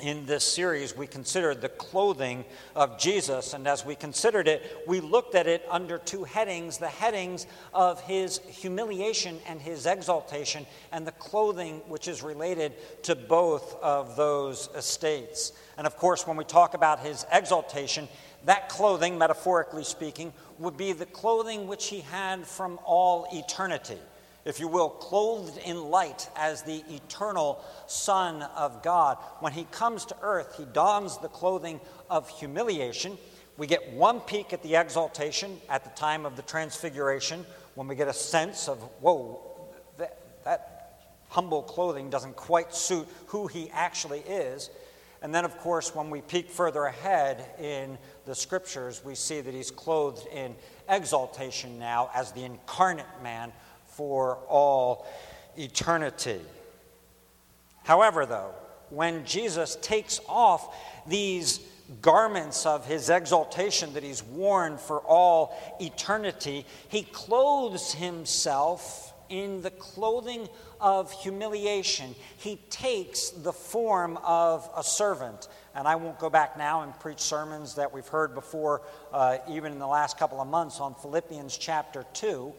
in 0.00 0.26
this 0.26 0.44
series, 0.44 0.96
we 0.96 1.06
considered 1.06 1.60
the 1.60 1.68
clothing 1.68 2.44
of 2.74 2.98
Jesus. 2.98 3.54
And 3.54 3.66
as 3.66 3.86
we 3.86 3.94
considered 3.94 4.48
it, 4.48 4.82
we 4.86 5.00
looked 5.00 5.34
at 5.34 5.46
it 5.46 5.64
under 5.70 5.98
two 5.98 6.24
headings 6.24 6.78
the 6.78 6.88
headings 6.88 7.46
of 7.72 8.00
his 8.02 8.40
humiliation 8.48 9.38
and 9.46 9.60
his 9.60 9.86
exaltation, 9.86 10.66
and 10.92 11.06
the 11.06 11.12
clothing 11.12 11.80
which 11.86 12.08
is 12.08 12.22
related 12.22 12.72
to 13.04 13.14
both 13.14 13.80
of 13.82 14.16
those 14.16 14.68
estates. 14.74 15.52
And 15.78 15.86
of 15.86 15.96
course, 15.96 16.26
when 16.26 16.36
we 16.36 16.44
talk 16.44 16.74
about 16.74 17.00
his 17.00 17.24
exaltation, 17.32 18.08
that 18.44 18.68
clothing, 18.68 19.16
metaphorically 19.16 19.84
speaking, 19.84 20.32
would 20.58 20.76
be 20.76 20.92
the 20.92 21.06
clothing 21.06 21.66
which 21.66 21.86
he 21.86 22.00
had 22.00 22.46
from 22.46 22.78
all 22.84 23.26
eternity 23.32 23.98
if 24.44 24.60
you 24.60 24.68
will, 24.68 24.90
clothed 24.90 25.58
in 25.58 25.90
light 25.90 26.28
as 26.36 26.62
the 26.62 26.84
eternal 26.90 27.64
Son 27.86 28.42
of 28.42 28.82
God. 28.82 29.16
When 29.40 29.52
he 29.52 29.64
comes 29.64 30.04
to 30.06 30.16
earth, 30.22 30.54
he 30.56 30.64
dons 30.66 31.18
the 31.18 31.28
clothing 31.28 31.80
of 32.10 32.28
humiliation. 32.28 33.16
We 33.56 33.66
get 33.66 33.92
one 33.92 34.20
peek 34.20 34.52
at 34.52 34.62
the 34.62 34.76
exaltation 34.76 35.60
at 35.68 35.84
the 35.84 35.90
time 35.90 36.26
of 36.26 36.36
the 36.36 36.42
transfiguration 36.42 37.46
when 37.74 37.88
we 37.88 37.94
get 37.94 38.08
a 38.08 38.12
sense 38.12 38.68
of, 38.68 38.78
whoa, 39.00 39.40
that, 39.96 40.18
that 40.44 41.10
humble 41.28 41.62
clothing 41.62 42.10
doesn't 42.10 42.36
quite 42.36 42.74
suit 42.74 43.08
who 43.26 43.46
he 43.46 43.70
actually 43.72 44.20
is. 44.20 44.70
And 45.22 45.34
then, 45.34 45.46
of 45.46 45.56
course, 45.58 45.94
when 45.94 46.10
we 46.10 46.20
peek 46.20 46.50
further 46.50 46.84
ahead 46.84 47.44
in 47.58 47.96
the 48.26 48.34
scriptures, 48.34 49.02
we 49.02 49.14
see 49.14 49.40
that 49.40 49.54
he's 49.54 49.70
clothed 49.70 50.26
in 50.26 50.54
exaltation 50.88 51.78
now 51.78 52.10
as 52.14 52.32
the 52.32 52.44
incarnate 52.44 53.06
man 53.22 53.50
for 53.96 54.38
all 54.48 55.06
eternity. 55.56 56.40
However, 57.84 58.26
though, 58.26 58.52
when 58.90 59.24
Jesus 59.24 59.76
takes 59.82 60.20
off 60.28 60.74
these 61.06 61.60
garments 62.00 62.64
of 62.64 62.86
his 62.86 63.10
exaltation 63.10 63.92
that 63.94 64.02
he's 64.02 64.22
worn 64.22 64.78
for 64.78 65.00
all 65.00 65.56
eternity, 65.80 66.64
he 66.88 67.02
clothes 67.02 67.92
himself 67.92 69.12
in 69.28 69.62
the 69.62 69.70
clothing 69.70 70.48
of 70.80 71.10
humiliation. 71.12 72.14
He 72.36 72.56
takes 72.70 73.30
the 73.30 73.52
form 73.52 74.18
of 74.22 74.68
a 74.76 74.82
servant. 74.82 75.48
And 75.74 75.88
I 75.88 75.96
won't 75.96 76.18
go 76.18 76.30
back 76.30 76.56
now 76.56 76.82
and 76.82 76.98
preach 77.00 77.20
sermons 77.20 77.74
that 77.74 77.92
we've 77.92 78.06
heard 78.06 78.34
before, 78.34 78.82
uh, 79.12 79.38
even 79.48 79.72
in 79.72 79.78
the 79.78 79.86
last 79.86 80.18
couple 80.18 80.40
of 80.40 80.48
months, 80.48 80.80
on 80.80 80.94
Philippians 80.94 81.56
chapter 81.56 82.04
2. 82.12 82.52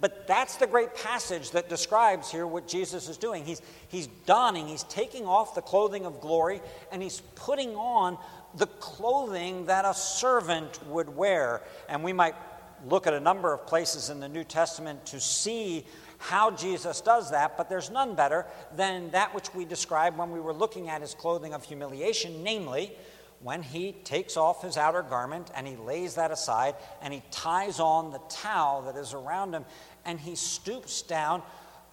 But 0.00 0.26
that's 0.26 0.56
the 0.56 0.66
great 0.66 0.94
passage 0.94 1.50
that 1.50 1.68
describes 1.68 2.30
here 2.30 2.46
what 2.46 2.66
Jesus 2.66 3.08
is 3.08 3.18
doing. 3.18 3.44
He's, 3.44 3.60
he's 3.88 4.06
donning, 4.24 4.66
he's 4.66 4.84
taking 4.84 5.26
off 5.26 5.54
the 5.54 5.60
clothing 5.60 6.06
of 6.06 6.20
glory, 6.20 6.62
and 6.90 7.02
he's 7.02 7.20
putting 7.34 7.76
on 7.76 8.16
the 8.54 8.66
clothing 8.66 9.66
that 9.66 9.84
a 9.84 9.92
servant 9.92 10.84
would 10.86 11.14
wear. 11.14 11.62
And 11.88 12.02
we 12.02 12.12
might 12.12 12.34
look 12.86 13.06
at 13.06 13.14
a 13.14 13.20
number 13.20 13.52
of 13.52 13.66
places 13.66 14.08
in 14.08 14.20
the 14.20 14.28
New 14.28 14.44
Testament 14.44 15.04
to 15.06 15.20
see 15.20 15.84
how 16.18 16.50
Jesus 16.50 17.00
does 17.00 17.30
that, 17.30 17.56
but 17.56 17.68
there's 17.68 17.90
none 17.90 18.14
better 18.14 18.46
than 18.76 19.10
that 19.10 19.34
which 19.34 19.54
we 19.54 19.64
described 19.64 20.18
when 20.18 20.30
we 20.30 20.40
were 20.40 20.52
looking 20.52 20.88
at 20.88 21.00
his 21.00 21.14
clothing 21.14 21.54
of 21.54 21.64
humiliation, 21.64 22.42
namely, 22.42 22.92
when 23.42 23.62
he 23.62 23.92
takes 23.92 24.36
off 24.36 24.62
his 24.62 24.76
outer 24.76 25.02
garment 25.02 25.50
and 25.54 25.66
he 25.66 25.76
lays 25.76 26.14
that 26.16 26.30
aside 26.30 26.74
and 27.00 27.12
he 27.12 27.22
ties 27.30 27.80
on 27.80 28.10
the 28.10 28.20
towel 28.28 28.82
that 28.82 28.96
is 28.96 29.14
around 29.14 29.54
him 29.54 29.64
and 30.04 30.20
he 30.20 30.36
stoops 30.36 31.02
down 31.02 31.42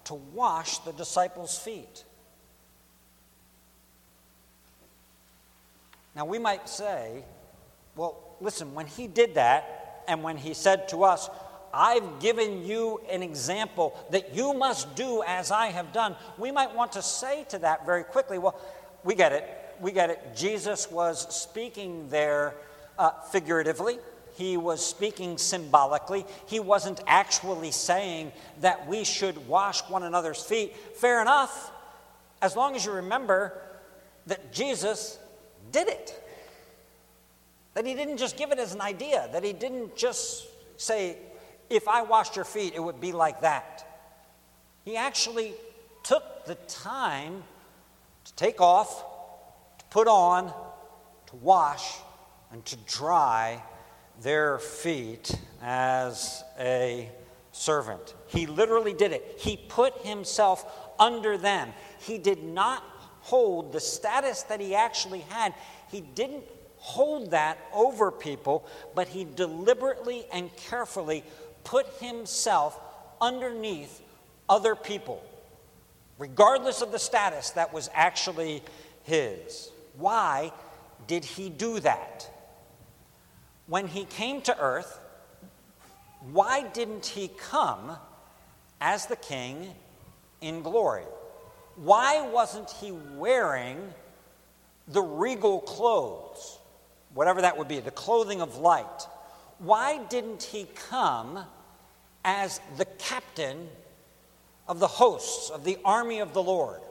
to 0.05 0.13
wash 0.13 0.79
the 0.79 0.93
disciples' 0.93 1.57
feet. 1.57 2.03
Now, 6.15 6.25
we 6.25 6.39
might 6.39 6.67
say, 6.67 7.23
well, 7.95 8.35
listen, 8.41 8.73
when 8.73 8.87
he 8.87 9.07
did 9.07 9.35
that, 9.35 10.03
and 10.07 10.23
when 10.23 10.37
he 10.37 10.53
said 10.53 10.87
to 10.89 11.03
us, 11.03 11.29
I've 11.73 12.19
given 12.19 12.65
you 12.65 13.01
an 13.11 13.21
example 13.21 13.95
that 14.09 14.33
you 14.33 14.53
must 14.53 14.95
do 14.95 15.21
as 15.27 15.51
I 15.51 15.67
have 15.67 15.91
done, 15.91 16.15
we 16.37 16.51
might 16.51 16.73
want 16.73 16.93
to 16.93 17.01
say 17.01 17.45
to 17.49 17.59
that 17.59 17.85
very 17.85 18.03
quickly, 18.03 18.37
well, 18.37 18.59
we 19.03 19.13
get 19.13 19.33
it. 19.33 19.66
We 19.79 19.91
get 19.91 20.09
it. 20.09 20.35
Jesus 20.35 20.89
was 20.91 21.33
speaking 21.33 22.09
there 22.09 22.55
uh, 22.97 23.11
figuratively 23.31 23.99
he 24.37 24.55
was 24.55 24.85
speaking 24.85 25.39
symbolically. 25.39 26.23
He 26.45 26.59
wasn't 26.59 27.01
actually 27.07 27.71
saying 27.71 28.31
that 28.61 28.87
we 28.87 29.03
should 29.03 29.47
wash 29.47 29.81
one 29.89 30.03
another's 30.03 30.43
feet. 30.43 30.75
Fair 30.95 31.23
enough, 31.23 31.71
as 32.39 32.55
long 32.55 32.75
as 32.75 32.85
you 32.85 32.91
remember 32.91 33.59
that 34.27 34.53
Jesus 34.53 35.17
did 35.71 35.87
it. 35.87 36.23
That 37.73 37.87
he 37.87 37.95
didn't 37.95 38.17
just 38.17 38.37
give 38.37 38.51
it 38.51 38.59
as 38.59 38.75
an 38.75 38.81
idea, 38.81 39.27
that 39.33 39.43
he 39.43 39.53
didn't 39.53 39.95
just 39.95 40.45
say, 40.79 41.17
if 41.67 41.87
I 41.87 42.03
washed 42.03 42.35
your 42.35 42.45
feet, 42.45 42.73
it 42.75 42.79
would 42.79 43.01
be 43.01 43.13
like 43.13 43.41
that. 43.41 43.85
He 44.85 44.97
actually 44.97 45.53
took 46.03 46.45
the 46.45 46.55
time 46.67 47.43
to 48.25 48.33
take 48.33 48.61
off, 48.61 49.03
put 49.89 50.07
on, 50.07 50.47
to 51.27 51.35
wash, 51.37 51.95
and 52.51 52.63
to 52.65 52.75
dry 52.87 53.61
their 54.21 54.59
feet 54.59 55.37
as 55.61 56.43
a 56.59 57.09
servant. 57.51 58.15
He 58.27 58.45
literally 58.45 58.93
did 58.93 59.11
it. 59.11 59.35
He 59.39 59.57
put 59.57 60.05
himself 60.05 60.65
under 60.99 61.37
them. 61.37 61.73
He 61.99 62.17
did 62.17 62.43
not 62.43 62.83
hold 63.21 63.73
the 63.73 63.79
status 63.79 64.43
that 64.43 64.59
he 64.59 64.75
actually 64.75 65.21
had. 65.29 65.53
He 65.91 66.01
didn't 66.01 66.43
hold 66.77 67.31
that 67.31 67.57
over 67.73 68.11
people, 68.11 68.65
but 68.95 69.07
he 69.07 69.25
deliberately 69.25 70.25
and 70.31 70.55
carefully 70.55 71.23
put 71.63 71.87
himself 71.99 72.79
underneath 73.19 74.01
other 74.47 74.75
people, 74.75 75.21
regardless 76.17 76.81
of 76.81 76.91
the 76.91 76.99
status 76.99 77.51
that 77.51 77.73
was 77.73 77.89
actually 77.93 78.63
his. 79.03 79.71
Why 79.97 80.51
did 81.07 81.25
he 81.25 81.49
do 81.49 81.79
that? 81.79 82.29
When 83.67 83.87
he 83.87 84.05
came 84.05 84.41
to 84.41 84.57
earth, 84.59 84.99
why 86.31 86.63
didn't 86.63 87.05
he 87.05 87.29
come 87.29 87.97
as 88.79 89.07
the 89.07 89.15
king 89.15 89.73
in 90.41 90.61
glory? 90.61 91.05
Why 91.75 92.21
wasn't 92.21 92.71
he 92.71 92.91
wearing 92.91 93.93
the 94.87 95.01
regal 95.01 95.61
clothes, 95.61 96.59
whatever 97.13 97.41
that 97.41 97.57
would 97.57 97.67
be, 97.67 97.79
the 97.79 97.91
clothing 97.91 98.41
of 98.41 98.57
light? 98.57 99.07
Why 99.59 100.03
didn't 100.05 100.43
he 100.43 100.67
come 100.89 101.39
as 102.23 102.59
the 102.77 102.85
captain 102.85 103.69
of 104.67 104.79
the 104.79 104.87
hosts 104.87 105.49
of 105.49 105.63
the 105.63 105.77
army 105.83 106.19
of 106.19 106.33
the 106.33 106.43
Lord? 106.43 106.81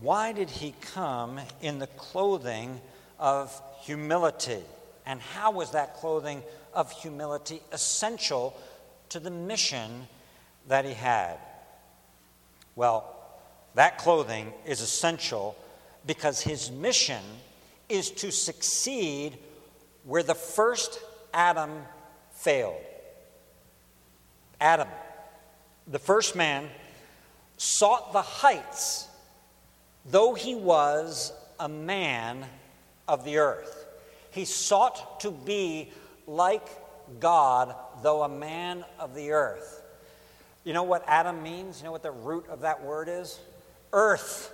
Why 0.00 0.32
did 0.32 0.48
he 0.48 0.74
come 0.80 1.40
in 1.60 1.78
the 1.78 1.86
clothing 1.86 2.80
of 3.18 3.60
humility? 3.82 4.62
And 5.06 5.20
how 5.20 5.50
was 5.50 5.72
that 5.72 5.96
clothing 5.96 6.42
of 6.72 6.90
humility 6.90 7.60
essential 7.72 8.56
to 9.10 9.20
the 9.20 9.30
mission 9.30 10.06
that 10.68 10.84
he 10.84 10.94
had? 10.94 11.36
Well, 12.76 13.14
that 13.74 13.98
clothing 13.98 14.52
is 14.64 14.80
essential 14.80 15.56
because 16.06 16.40
his 16.40 16.70
mission 16.70 17.22
is 17.88 18.10
to 18.10 18.32
succeed 18.32 19.36
where 20.04 20.22
the 20.22 20.34
first 20.34 20.98
Adam 21.34 21.82
failed. 22.32 22.80
Adam, 24.60 24.88
the 25.86 25.98
first 25.98 26.36
man, 26.36 26.68
sought 27.56 28.12
the 28.12 28.22
heights, 28.22 29.08
though 30.06 30.34
he 30.34 30.54
was 30.54 31.32
a 31.58 31.68
man 31.68 32.44
of 33.06 33.24
the 33.24 33.38
earth. 33.38 33.86
He 34.30 34.44
sought 34.44 35.20
to 35.20 35.30
be 35.30 35.90
like 36.26 36.66
God, 37.18 37.74
though 38.02 38.22
a 38.22 38.28
man 38.28 38.84
of 38.98 39.14
the 39.14 39.32
earth. 39.32 39.82
You 40.64 40.72
know 40.72 40.82
what 40.82 41.02
Adam 41.06 41.42
means? 41.42 41.80
You 41.80 41.86
know 41.86 41.92
what 41.92 42.02
the 42.02 42.10
root 42.10 42.46
of 42.48 42.60
that 42.60 42.82
word 42.84 43.08
is? 43.08 43.40
Earth, 43.92 44.52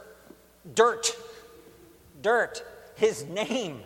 dirt, 0.74 1.14
dirt. 2.22 2.62
His 2.94 3.24
name, 3.24 3.80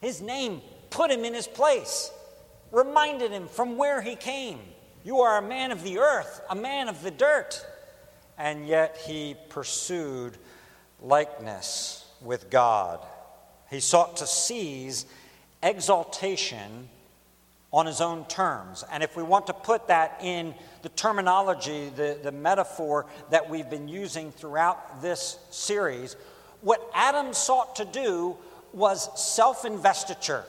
his 0.00 0.22
name 0.22 0.62
put 0.88 1.10
him 1.10 1.24
in 1.24 1.34
his 1.34 1.46
place, 1.46 2.10
reminded 2.72 3.30
him 3.30 3.46
from 3.48 3.76
where 3.76 4.00
he 4.00 4.16
came. 4.16 4.60
You 5.04 5.20
are 5.20 5.38
a 5.38 5.42
man 5.42 5.70
of 5.70 5.82
the 5.82 5.98
earth, 5.98 6.40
a 6.48 6.54
man 6.54 6.88
of 6.88 7.02
the 7.02 7.10
dirt. 7.10 7.64
And 8.38 8.66
yet 8.66 8.96
he 9.06 9.36
pursued 9.48 10.38
likeness 11.02 12.06
with 12.22 12.50
God. 12.50 13.00
He 13.70 13.80
sought 13.80 14.16
to 14.18 14.26
seize 14.26 15.06
exaltation 15.62 16.88
on 17.72 17.86
his 17.86 18.00
own 18.00 18.24
terms. 18.26 18.84
And 18.90 19.02
if 19.02 19.16
we 19.16 19.22
want 19.22 19.46
to 19.48 19.52
put 19.52 19.88
that 19.88 20.20
in 20.22 20.54
the 20.82 20.88
terminology, 20.90 21.90
the, 21.94 22.18
the 22.22 22.32
metaphor 22.32 23.06
that 23.30 23.50
we've 23.50 23.68
been 23.68 23.88
using 23.88 24.32
throughout 24.32 25.02
this 25.02 25.38
series, 25.50 26.16
what 26.62 26.80
Adam 26.94 27.34
sought 27.34 27.76
to 27.76 27.84
do 27.84 28.36
was 28.72 29.08
self 29.34 29.64
investiture. 29.64 30.44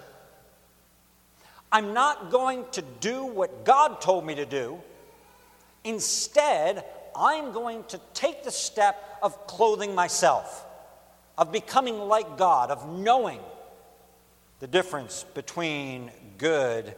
I'm 1.72 1.94
not 1.94 2.32
going 2.32 2.66
to 2.72 2.82
do 3.00 3.26
what 3.26 3.64
God 3.64 4.02
told 4.02 4.26
me 4.26 4.36
to 4.36 4.46
do. 4.46 4.82
Instead, 5.84 6.84
I'm 7.16 7.52
going 7.52 7.84
to 7.86 8.00
take 8.14 8.44
the 8.44 8.52
step 8.52 9.09
of 9.22 9.48
clothing 9.48 9.96
myself, 9.96 10.66
of 11.38 11.52
becoming 11.52 12.00
like 12.00 12.38
God, 12.38 12.72
of 12.72 12.88
knowing 12.88 13.40
the 14.60 14.68
difference 14.68 15.26
between 15.34 16.12
good 16.38 16.96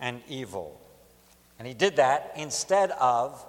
and 0.00 0.20
evil. 0.28 0.80
And 1.58 1.66
he 1.66 1.74
did 1.74 1.96
that 1.96 2.32
instead 2.36 2.90
of 2.92 3.44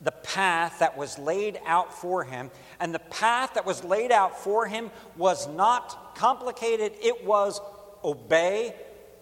the 0.00 0.10
path 0.10 0.78
that 0.78 0.96
was 0.96 1.18
laid 1.18 1.60
out 1.66 1.92
for 1.92 2.24
him. 2.24 2.50
And 2.80 2.94
the 2.94 2.98
path 2.98 3.54
that 3.54 3.66
was 3.66 3.84
laid 3.84 4.10
out 4.10 4.38
for 4.38 4.66
him 4.66 4.90
was 5.16 5.46
not 5.46 6.16
complicated, 6.16 6.92
it 7.02 7.24
was 7.24 7.60
obey 8.02 8.74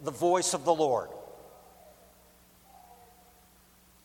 the 0.03 0.13
voice 0.13 0.55
of 0.55 0.65
the 0.65 0.75
Lord. 0.75 1.09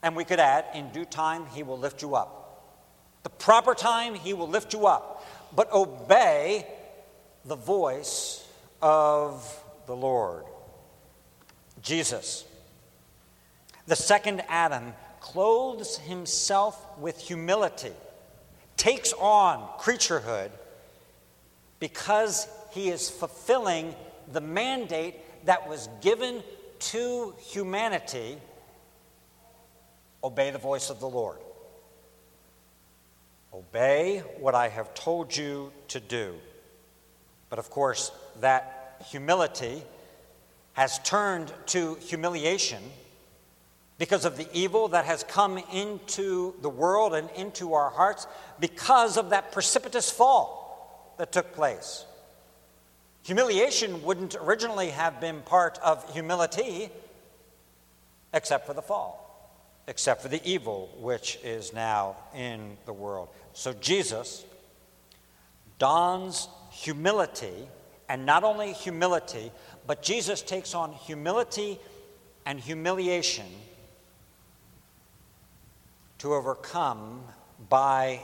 And 0.01 0.15
we 0.15 0.25
could 0.25 0.39
add, 0.39 0.65
in 0.73 0.89
due 0.89 1.05
time, 1.05 1.45
he 1.53 1.63
will 1.63 1.77
lift 1.77 2.01
you 2.01 2.15
up. 2.15 2.42
The 3.23 3.29
proper 3.29 3.73
time, 3.73 4.15
he 4.15 4.33
will 4.33 4.47
lift 4.47 4.73
you 4.73 4.85
up. 4.85 5.25
But 5.55 5.71
obey 5.71 6.67
the 7.45 7.55
voice 7.55 8.45
of 8.81 9.63
the 9.85 9.95
Lord. 9.95 10.43
Jesus, 11.81 12.45
the 13.87 13.95
second 13.95 14.43
Adam, 14.47 14.93
clothes 15.19 15.97
himself 15.97 16.85
with 16.99 17.19
humility, 17.19 17.91
takes 18.77 19.13
on 19.13 19.67
creaturehood 19.79 20.49
because 21.79 22.47
he 22.71 22.89
is 22.89 23.09
fulfilling 23.09 23.93
the 24.31 24.41
mandate 24.41 25.15
that 25.45 25.67
was 25.67 25.89
given 26.01 26.41
to 26.79 27.33
humanity 27.39 28.37
obey 30.23 30.51
the 30.51 30.57
voice 30.57 30.89
of 30.89 30.99
the 30.99 31.09
Lord. 31.09 31.37
Obey 33.53 34.19
what 34.39 34.55
I 34.55 34.69
have 34.69 34.93
told 34.93 35.35
you 35.35 35.71
to 35.89 35.99
do. 35.99 36.35
But 37.49 37.59
of 37.59 37.69
course, 37.69 38.11
that 38.41 39.05
humility 39.09 39.83
has 40.73 40.97
turned 40.99 41.53
to 41.67 41.95
humiliation 41.95 42.81
because 43.99 44.25
of 44.25 44.37
the 44.37 44.47
evil 44.53 44.87
that 44.89 45.05
has 45.05 45.23
come 45.23 45.59
into 45.71 46.55
the 46.61 46.69
world 46.69 47.13
and 47.13 47.29
into 47.35 47.73
our 47.73 47.91
hearts 47.91 48.25
because 48.59 49.17
of 49.17 49.29
that 49.29 49.51
precipitous 49.51 50.09
fall 50.09 51.13
that 51.17 51.31
took 51.31 51.53
place. 51.53 52.05
Humiliation 53.23 54.03
wouldn't 54.03 54.35
originally 54.35 54.89
have 54.89 55.21
been 55.21 55.41
part 55.41 55.77
of 55.83 56.11
humility 56.11 56.89
except 58.33 58.65
for 58.65 58.73
the 58.73 58.81
fall, 58.81 59.22
except 59.87 60.21
for 60.21 60.27
the 60.27 60.41
evil 60.49 60.89
which 60.99 61.37
is 61.43 61.73
now 61.73 62.15
in 62.35 62.77
the 62.85 62.93
world. 62.93 63.29
So 63.53 63.73
Jesus 63.73 64.45
dons 65.77 66.47
humility, 66.71 67.67
and 68.09 68.25
not 68.25 68.43
only 68.43 68.73
humility, 68.73 69.51
but 69.85 70.01
Jesus 70.01 70.41
takes 70.41 70.73
on 70.73 70.93
humility 70.93 71.79
and 72.45 72.59
humiliation 72.59 73.45
to 76.19 76.33
overcome 76.33 77.23
by 77.69 78.21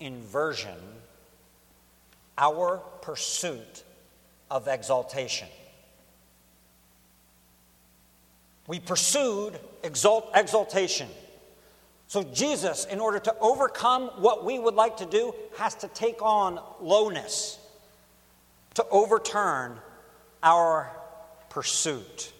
inversion 0.00 0.78
our 2.38 2.78
pursuit 3.02 3.84
of 4.50 4.66
exaltation. 4.66 5.48
We 8.66 8.80
pursued 8.80 9.58
exalt, 9.82 10.30
exaltation. 10.34 11.08
So, 12.06 12.22
Jesus, 12.22 12.84
in 12.84 13.00
order 13.00 13.18
to 13.18 13.36
overcome 13.38 14.08
what 14.18 14.44
we 14.44 14.58
would 14.58 14.74
like 14.74 14.98
to 14.98 15.06
do, 15.06 15.34
has 15.56 15.74
to 15.76 15.88
take 15.88 16.22
on 16.22 16.60
lowness 16.80 17.58
to 18.74 18.86
overturn 18.90 19.78
our 20.42 20.90
pursuit 21.48 22.32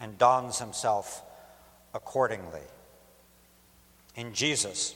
and 0.00 0.16
dons 0.18 0.58
himself 0.58 1.22
accordingly. 1.94 2.62
In 4.14 4.32
Jesus, 4.32 4.94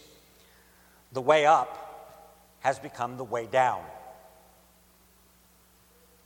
the 1.12 1.20
way 1.20 1.46
up 1.46 2.56
has 2.60 2.78
become 2.78 3.16
the 3.16 3.24
way 3.24 3.46
down. 3.46 3.82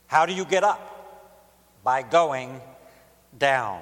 How 0.07 0.25
do 0.25 0.33
you 0.33 0.45
get 0.45 0.63
up? 0.63 0.91
By 1.83 2.03
going 2.03 2.61
down. 3.37 3.81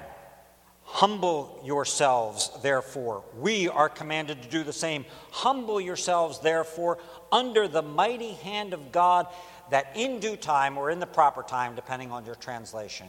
Humble 0.94 1.60
yourselves, 1.64 2.52
therefore. 2.62 3.24
We 3.36 3.68
are 3.68 3.88
commanded 3.88 4.42
to 4.42 4.48
do 4.48 4.62
the 4.62 4.72
same. 4.72 5.04
Humble 5.32 5.80
yourselves, 5.80 6.38
therefore, 6.38 6.98
under 7.32 7.66
the 7.66 7.82
mighty 7.82 8.34
hand 8.34 8.72
of 8.72 8.92
God, 8.92 9.26
that 9.70 9.90
in 9.96 10.20
due 10.20 10.36
time, 10.36 10.78
or 10.78 10.90
in 10.90 11.00
the 11.00 11.06
proper 11.06 11.42
time, 11.42 11.74
depending 11.74 12.12
on 12.12 12.24
your 12.24 12.36
translation, 12.36 13.08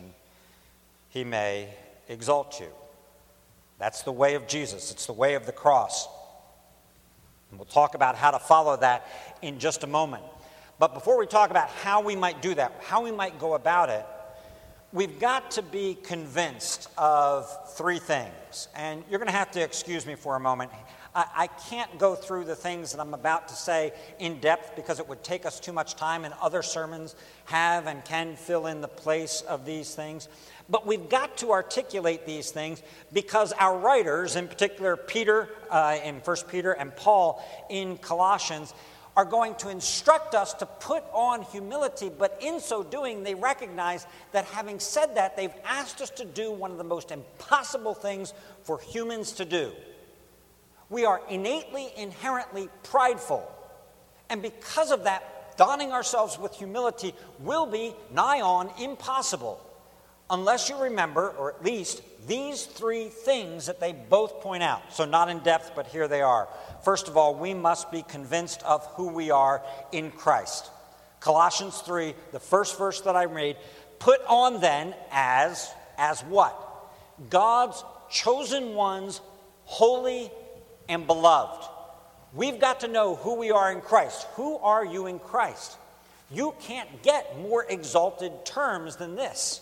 he 1.10 1.24
may 1.24 1.70
exalt 2.10 2.60
you. 2.60 2.70
That's 3.78 4.02
the 4.02 4.12
way 4.12 4.34
of 4.34 4.48
Jesus, 4.48 4.90
it's 4.90 5.06
the 5.06 5.14
way 5.14 5.36
of 5.36 5.46
the 5.46 5.52
cross. 5.52 6.08
And 7.52 7.60
we'll 7.60 7.68
talk 7.68 7.94
about 7.94 8.16
how 8.16 8.32
to 8.32 8.40
follow 8.40 8.78
that 8.78 9.08
in 9.44 9.60
just 9.60 9.84
a 9.84 9.88
moment. 9.88 10.24
But 10.80 10.96
before 10.96 11.20
we 11.20 11.28
talk 11.28 11.52
about 11.52 11.70
how 11.70 12.02
we 12.02 12.16
might 12.16 12.42
do 12.42 12.56
that, 12.56 12.82
how 12.84 13.04
we 13.04 13.12
might 13.12 13.38
go 13.38 13.54
about 13.54 13.90
it, 13.90 14.08
we've 14.96 15.20
got 15.20 15.52
to 15.52 15.62
be 15.62 15.98
convinced 16.04 16.88
of 16.98 17.76
three 17.76 18.00
things. 18.00 18.70
And 18.74 19.04
you're 19.10 19.20
going 19.20 19.28
to 19.28 19.38
have 19.38 19.52
to 19.52 19.62
excuse 19.62 20.06
me 20.06 20.16
for 20.16 20.38
a 20.38 20.40
moment. 20.40 20.72
I, 21.14 21.26
I, 21.36 21.48
can't 21.48 22.00
go 22.00 22.16
through 22.16 22.46
the 22.46 22.56
things 22.56 22.94
that 22.94 23.02
I'm 23.02 23.14
about 23.14 23.50
to 23.50 23.56
say 23.56 23.92
in 24.20 24.40
depth 24.40 24.74
because 24.78 25.02
it 25.02 25.10
would 25.10 25.22
take 25.22 25.46
us 25.46 25.60
too 25.60 25.74
much 25.74 25.98
time, 25.98 26.24
and 26.24 26.34
other 26.42 26.62
sermons 26.62 27.16
have 27.44 27.88
and 27.88 28.06
can 28.06 28.38
fill 28.38 28.68
in 28.68 28.80
the 28.80 28.88
place 28.88 29.42
of 29.42 29.66
these 29.66 29.94
things. 29.94 30.30
But 30.70 30.88
we've 30.88 31.10
got 31.10 31.38
to 31.40 31.52
articulate 31.52 32.26
these 32.26 32.52
things 32.52 32.82
because 33.12 33.52
our 33.52 33.78
writers, 33.78 34.38
in 34.38 34.48
particular 34.48 34.96
Peter 34.96 35.50
uh, 35.70 35.98
in 36.06 36.16
1 36.16 36.38
Peter 36.50 36.72
and 36.72 36.96
Paul 36.96 37.44
in 37.70 37.98
Colossians, 37.98 38.74
are 39.16 39.26
going 39.26 39.56
to 39.56 39.70
instruct 39.70 40.36
us 40.36 40.54
to 40.56 40.66
put 40.66 41.04
on 41.14 41.42
humility, 41.44 42.10
but 42.10 42.38
in 42.42 42.60
so 42.60 42.84
doing, 42.84 43.24
they 43.24 43.34
recognize 43.34 44.06
that 44.34 44.46
having 44.46 44.80
said 44.80 45.16
that, 45.16 45.38
they've 45.38 45.54
asked 45.64 46.02
us 46.02 46.10
to 46.10 46.26
do 46.26 46.52
one 46.52 46.72
of 46.72 46.78
the 46.78 46.84
most 46.84 47.12
impossible 47.12 47.94
things 47.94 48.34
for 48.64 48.80
humans 48.80 49.32
to 49.34 49.46
do. 49.46 49.72
We 50.90 51.06
are 51.06 51.22
innately, 51.30 51.88
inherently 51.96 52.70
prideful. 52.84 53.50
And 54.30 54.42
because 54.42 54.92
of 54.92 55.06
that, 55.06 55.58
donning 55.58 55.94
ourselves 55.94 56.38
with 56.38 56.54
humility 56.54 57.14
will 57.40 57.66
be 57.66 57.96
nigh 58.14 58.42
on 58.42 58.70
impossible 58.80 59.62
unless 60.30 60.70
you 60.70 60.78
remember, 60.78 61.30
or 61.30 61.54
at 61.54 61.64
least 61.64 62.02
these 62.28 62.66
three 62.66 63.10
things 63.10 63.68
that 63.68 63.80
they 63.80 63.94
both 63.94 64.42
point 64.42 64.64
out. 64.64 64.94
So, 64.94 65.06
not 65.06 65.30
in 65.30 65.40
depth, 65.40 65.72
but 65.76 65.88
here 65.88 66.08
they 66.08 66.22
are. 66.22 66.48
First 66.84 67.08
of 67.08 67.18
all, 67.18 67.36
we 67.36 67.54
must 67.54 67.92
be 67.92 68.04
convinced 68.04 68.64
of 68.64 68.86
who 68.94 69.10
we 69.10 69.32
are 69.32 69.64
in 69.92 70.12
Christ. 70.12 70.70
Colossians 71.20 71.80
3, 71.80 72.14
the 72.32 72.40
first 72.40 72.78
verse 72.78 73.02
that 73.02 73.16
I 73.16 73.24
read, 73.24 73.58
put 74.00 74.22
on 74.28 74.62
then 74.62 74.94
as, 75.12 75.72
as 75.98 76.22
what? 76.22 76.56
God's 77.30 77.84
chosen 78.10 78.76
ones, 78.76 79.22
holy 79.64 80.32
and 80.88 81.08
beloved. 81.08 81.68
We've 82.34 82.60
got 82.60 82.82
to 82.82 82.88
know 82.88 83.16
who 83.16 83.36
we 83.36 83.52
are 83.52 83.72
in 83.72 83.82
Christ. 83.82 84.28
Who 84.36 84.58
are 84.58 84.86
you 84.86 85.08
in 85.08 85.20
Christ? 85.20 85.78
You 86.30 86.54
can't 86.62 87.02
get 87.02 87.40
more 87.40 87.66
exalted 87.68 88.46
terms 88.46 88.98
than 88.98 89.16
this. 89.16 89.62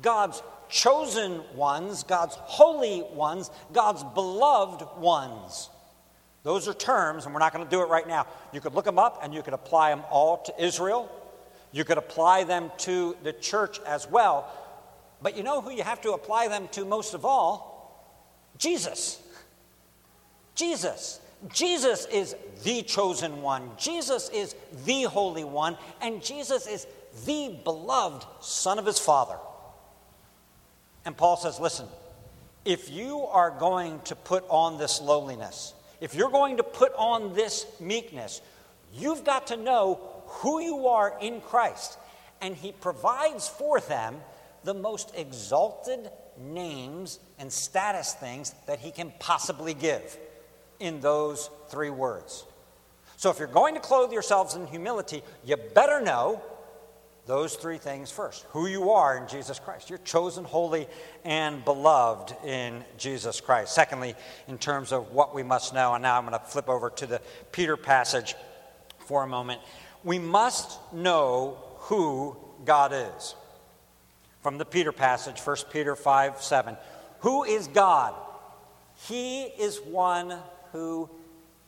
God's 0.00 0.42
chosen 0.68 1.42
ones, 1.54 2.02
God's 2.02 2.34
holy 2.36 3.02
ones, 3.12 3.50
God's 3.72 4.04
beloved 4.14 5.00
ones. 5.00 5.70
Those 6.42 6.68
are 6.68 6.74
terms, 6.74 7.24
and 7.24 7.34
we're 7.34 7.40
not 7.40 7.52
going 7.52 7.64
to 7.64 7.70
do 7.70 7.82
it 7.82 7.88
right 7.88 8.06
now. 8.06 8.26
You 8.52 8.60
could 8.60 8.74
look 8.74 8.84
them 8.84 8.98
up 8.98 9.20
and 9.22 9.34
you 9.34 9.42
could 9.42 9.54
apply 9.54 9.90
them 9.90 10.02
all 10.10 10.38
to 10.38 10.64
Israel. 10.64 11.10
You 11.72 11.84
could 11.84 11.98
apply 11.98 12.44
them 12.44 12.70
to 12.78 13.16
the 13.22 13.32
church 13.32 13.80
as 13.86 14.08
well. 14.08 14.50
But 15.20 15.36
you 15.36 15.42
know 15.42 15.60
who 15.60 15.70
you 15.70 15.82
have 15.82 16.00
to 16.02 16.12
apply 16.12 16.48
them 16.48 16.68
to 16.72 16.84
most 16.84 17.12
of 17.14 17.24
all? 17.24 18.08
Jesus. 18.56 19.20
Jesus. 20.54 21.20
Jesus 21.52 22.06
is 22.06 22.34
the 22.64 22.82
chosen 22.82 23.42
one. 23.42 23.70
Jesus 23.76 24.28
is 24.30 24.54
the 24.86 25.02
holy 25.02 25.44
one. 25.44 25.76
And 26.00 26.22
Jesus 26.22 26.66
is 26.66 26.86
the 27.26 27.58
beloved 27.64 28.24
Son 28.40 28.78
of 28.78 28.86
his 28.86 28.98
Father. 28.98 29.36
And 31.08 31.16
Paul 31.16 31.38
says, 31.38 31.58
listen, 31.58 31.86
if 32.66 32.90
you 32.90 33.20
are 33.20 33.50
going 33.50 34.02
to 34.02 34.14
put 34.14 34.44
on 34.50 34.76
this 34.76 35.00
lowliness, 35.00 35.72
if 36.02 36.14
you're 36.14 36.30
going 36.30 36.58
to 36.58 36.62
put 36.62 36.92
on 36.98 37.32
this 37.32 37.64
meekness, 37.80 38.42
you've 38.92 39.24
got 39.24 39.46
to 39.46 39.56
know 39.56 40.00
who 40.26 40.60
you 40.60 40.88
are 40.88 41.16
in 41.22 41.40
Christ. 41.40 41.96
And 42.42 42.54
he 42.54 42.72
provides 42.72 43.48
for 43.48 43.80
them 43.80 44.20
the 44.64 44.74
most 44.74 45.10
exalted 45.16 46.10
names 46.38 47.20
and 47.38 47.50
status 47.50 48.12
things 48.12 48.54
that 48.66 48.78
he 48.78 48.90
can 48.90 49.10
possibly 49.18 49.72
give 49.72 50.14
in 50.78 51.00
those 51.00 51.48
three 51.70 51.88
words. 51.88 52.44
So 53.16 53.30
if 53.30 53.38
you're 53.38 53.48
going 53.48 53.76
to 53.76 53.80
clothe 53.80 54.12
yourselves 54.12 54.56
in 54.56 54.66
humility, 54.66 55.22
you 55.42 55.56
better 55.56 56.02
know 56.02 56.42
those 57.28 57.56
three 57.56 57.76
things 57.76 58.10
first 58.10 58.46
who 58.52 58.66
you 58.66 58.90
are 58.90 59.18
in 59.18 59.28
Jesus 59.28 59.58
Christ. 59.58 59.90
You're 59.90 59.98
chosen, 59.98 60.44
holy, 60.44 60.88
and 61.24 61.62
beloved 61.62 62.34
in 62.44 62.82
Jesus 62.96 63.42
Christ. 63.42 63.74
Secondly, 63.74 64.16
in 64.48 64.56
terms 64.56 64.92
of 64.92 65.12
what 65.12 65.34
we 65.34 65.42
must 65.42 65.74
know, 65.74 65.92
and 65.92 66.02
now 66.02 66.16
I'm 66.16 66.26
going 66.26 66.38
to 66.38 66.44
flip 66.44 66.70
over 66.70 66.88
to 66.88 67.06
the 67.06 67.20
Peter 67.52 67.76
passage 67.76 68.34
for 69.00 69.22
a 69.22 69.26
moment. 69.26 69.60
We 70.02 70.18
must 70.18 70.78
know 70.90 71.58
who 71.80 72.34
God 72.64 72.92
is. 72.94 73.34
From 74.42 74.56
the 74.56 74.64
Peter 74.64 74.90
passage, 74.90 75.38
1 75.38 75.56
Peter 75.70 75.94
5 75.94 76.40
7. 76.40 76.78
Who 77.20 77.44
is 77.44 77.68
God? 77.68 78.14
He 79.06 79.42
is 79.42 79.78
one 79.82 80.34
who 80.72 81.10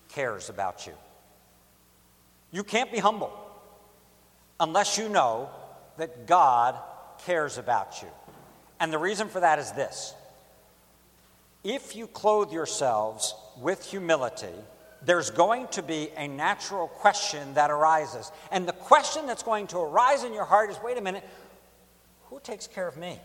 cares 0.09 0.49
about 0.49 0.87
you. 0.87 0.95
You 2.51 2.65
can't 2.65 2.91
be 2.91 2.99
humble 2.99 3.50
unless 4.61 4.99
you 4.99 5.09
know 5.09 5.51
that 5.97 6.27
God 6.27 6.77
cares 7.25 7.59
about 7.59 8.03
you. 8.03 8.09
And 8.79 8.93
the 8.93 8.99
reason 8.99 9.29
for 9.29 9.41
that 9.41 9.59
is 9.59 9.73
this 9.73 10.15
if 11.65 11.97
you 11.97 12.07
clothe 12.07 12.53
yourselves 12.53 13.35
with 13.61 13.85
humility, 13.85 14.55
there's 15.03 15.31
going 15.31 15.67
to 15.69 15.83
be 15.83 16.11
a 16.17 16.29
natural 16.29 16.89
question 16.89 17.55
that 17.55 17.71
arises. 17.71 18.31
And 18.53 18.67
the 18.67 18.73
question 18.73 19.27
that's 19.27 19.43
going 19.43 19.67
to 19.69 19.79
arise 19.79 20.25
in 20.25 20.33
your 20.33 20.45
heart 20.45 20.71
is 20.71 20.79
wait 20.83 20.99
a 20.99 21.01
minute, 21.01 21.27
who 22.25 22.41
takes 22.41 22.67
care 22.67 22.87
of 22.87 22.97
me? 22.97 23.19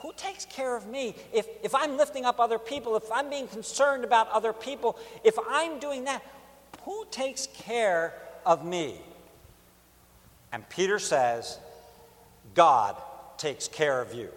Who 0.00 0.12
takes 0.16 0.44
care 0.44 0.76
of 0.76 0.86
me? 0.86 1.14
If, 1.32 1.46
if 1.62 1.74
I'm 1.74 1.96
lifting 1.96 2.24
up 2.24 2.38
other 2.38 2.58
people, 2.58 2.96
if 2.96 3.10
I'm 3.10 3.30
being 3.30 3.48
concerned 3.48 4.04
about 4.04 4.30
other 4.30 4.52
people, 4.52 4.98
if 5.24 5.36
I'm 5.48 5.78
doing 5.78 6.04
that, 6.04 6.22
who 6.82 7.06
takes 7.10 7.46
care 7.46 8.14
of 8.44 8.64
me? 8.64 9.00
And 10.52 10.68
Peter 10.68 10.98
says, 10.98 11.58
God 12.54 12.96
takes 13.38 13.68
care 13.68 14.00
of 14.00 14.14
you. 14.14 14.30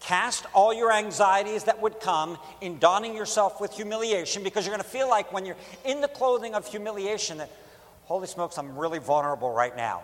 Cast 0.00 0.46
all 0.54 0.72
your 0.72 0.92
anxieties 0.92 1.64
that 1.64 1.82
would 1.82 2.00
come 2.00 2.38
in 2.60 2.78
donning 2.78 3.14
yourself 3.14 3.60
with 3.60 3.72
humiliation 3.72 4.42
because 4.42 4.64
you're 4.64 4.74
going 4.74 4.82
to 4.82 4.88
feel 4.88 5.08
like 5.08 5.32
when 5.32 5.44
you're 5.44 5.56
in 5.84 6.00
the 6.00 6.08
clothing 6.08 6.54
of 6.54 6.66
humiliation 6.66 7.38
that, 7.38 7.50
holy 8.04 8.26
smokes, 8.26 8.56
I'm 8.56 8.76
really 8.76 8.98
vulnerable 8.98 9.52
right 9.52 9.76
now. 9.76 10.02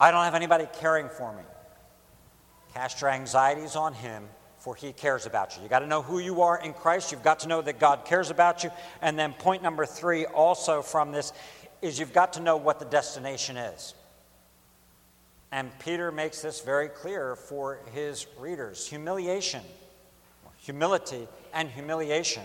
I 0.00 0.10
don't 0.10 0.24
have 0.24 0.34
anybody 0.34 0.66
caring 0.80 1.08
for 1.08 1.32
me. 1.32 1.42
Cast 2.74 3.00
your 3.00 3.10
anxieties 3.10 3.76
on 3.76 3.92
Him, 3.92 4.28
for 4.58 4.74
He 4.74 4.92
cares 4.92 5.26
about 5.26 5.56
you. 5.56 5.62
You 5.62 5.68
got 5.68 5.80
to 5.80 5.86
know 5.86 6.02
who 6.02 6.18
you 6.18 6.42
are 6.42 6.60
in 6.60 6.72
Christ. 6.72 7.12
You've 7.12 7.22
got 7.22 7.40
to 7.40 7.48
know 7.48 7.60
that 7.62 7.78
God 7.78 8.04
cares 8.04 8.30
about 8.30 8.64
you. 8.64 8.70
And 9.02 9.18
then, 9.18 9.34
point 9.34 9.62
number 9.62 9.84
three, 9.84 10.24
also 10.24 10.82
from 10.82 11.12
this, 11.12 11.32
is 11.82 11.98
you've 11.98 12.12
got 12.12 12.34
to 12.34 12.40
know 12.40 12.56
what 12.56 12.78
the 12.78 12.84
destination 12.84 13.56
is. 13.56 13.94
And 15.52 15.70
Peter 15.80 16.12
makes 16.12 16.42
this 16.42 16.60
very 16.60 16.88
clear 16.88 17.34
for 17.34 17.80
his 17.92 18.26
readers. 18.38 18.86
Humiliation, 18.86 19.62
humility, 20.58 21.26
and 21.52 21.68
humiliation 21.68 22.44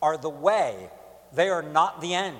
are 0.00 0.16
the 0.16 0.30
way, 0.30 0.90
they 1.32 1.48
are 1.48 1.62
not 1.62 2.00
the 2.00 2.14
end. 2.14 2.36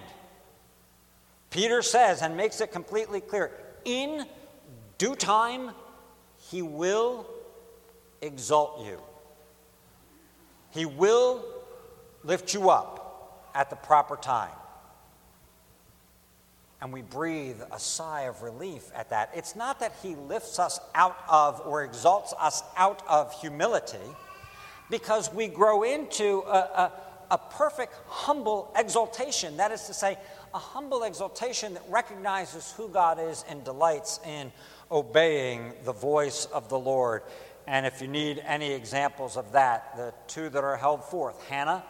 Peter 1.51 1.83
says 1.83 2.23
and 2.23 2.37
makes 2.37 2.61
it 2.61 2.73
completely 2.73 3.21
clear 3.21 3.51
in 3.85 4.25
due 4.99 5.15
time, 5.15 5.73
he 6.51 6.63
will 6.63 7.27
exalt 8.21 8.85
you. 8.87 9.01
He 10.71 10.87
will 10.87 11.45
lift 12.25 12.55
you 12.55 12.71
up 12.71 13.51
at 13.55 13.69
the 13.69 13.77
proper 13.77 14.17
time 14.17 14.51
and 16.83 16.93
we 16.93 17.01
breathe 17.01 17.61
a 17.71 17.79
sigh 17.79 18.23
of 18.23 18.43
relief 18.43 18.91
at 18.93 19.11
that. 19.11 19.31
It's 19.37 19.55
not 19.55 19.79
that 19.81 19.95
He 20.03 20.17
lifts 20.17 20.59
us 20.59 20.81
out 20.97 21.17
of 21.29 21.63
or 21.65 21.85
exalts 21.85 22.35
us 22.41 22.63
out 22.77 23.03
of 23.09 23.33
humility, 23.41 23.97
because 24.91 25.33
we 25.33 25.47
grow 25.47 25.85
into 25.85 26.43
a, 26.45 26.59
a, 26.59 26.93
a 27.31 27.39
perfect, 27.39 27.95
humble 28.09 28.75
exaltation. 28.77 29.57
That 29.59 29.71
is 29.71 29.87
to 29.87 29.95
say, 29.95 30.19
a 30.53 30.59
humble 30.59 31.05
exaltation 31.05 31.73
that 31.75 31.85
recognizes 31.89 32.75
who 32.77 32.89
God 32.89 33.19
is 33.21 33.45
and 33.49 33.63
delights 33.65 34.19
in 34.27 34.53
obeying 34.91 35.73
the 35.85 35.93
voice 35.93 36.47
of 36.47 36.69
the 36.69 36.79
Lord. 36.79 37.23
And 37.69 37.87
if 37.87 38.03
you 38.03 38.09
need 38.09 38.43
any 38.45 38.73
examples 38.73 39.37
of 39.37 39.53
that, 39.53 39.97
the 39.97 40.13
two 40.27 40.49
that 40.49 40.65
are 40.65 40.77
held 40.77 41.05
forth, 41.05 41.41
Hannah 41.49 41.85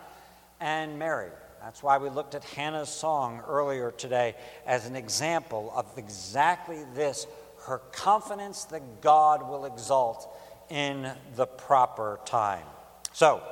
and 0.60 0.98
Mary. 0.98 1.30
That's 1.62 1.80
why 1.80 1.98
we 1.98 2.08
looked 2.08 2.34
at 2.34 2.42
Hannah's 2.42 2.88
song 2.88 3.40
earlier 3.46 3.92
today 3.92 4.34
as 4.66 4.86
an 4.86 4.96
example 4.96 5.72
of 5.76 5.86
exactly 5.96 6.82
this 6.96 7.28
her 7.66 7.78
confidence 7.92 8.64
that 8.64 9.00
God 9.00 9.48
will 9.48 9.64
exalt 9.66 10.28
in 10.70 11.08
the 11.36 11.46
proper 11.46 12.18
time. 12.24 12.64
So, 13.12 13.44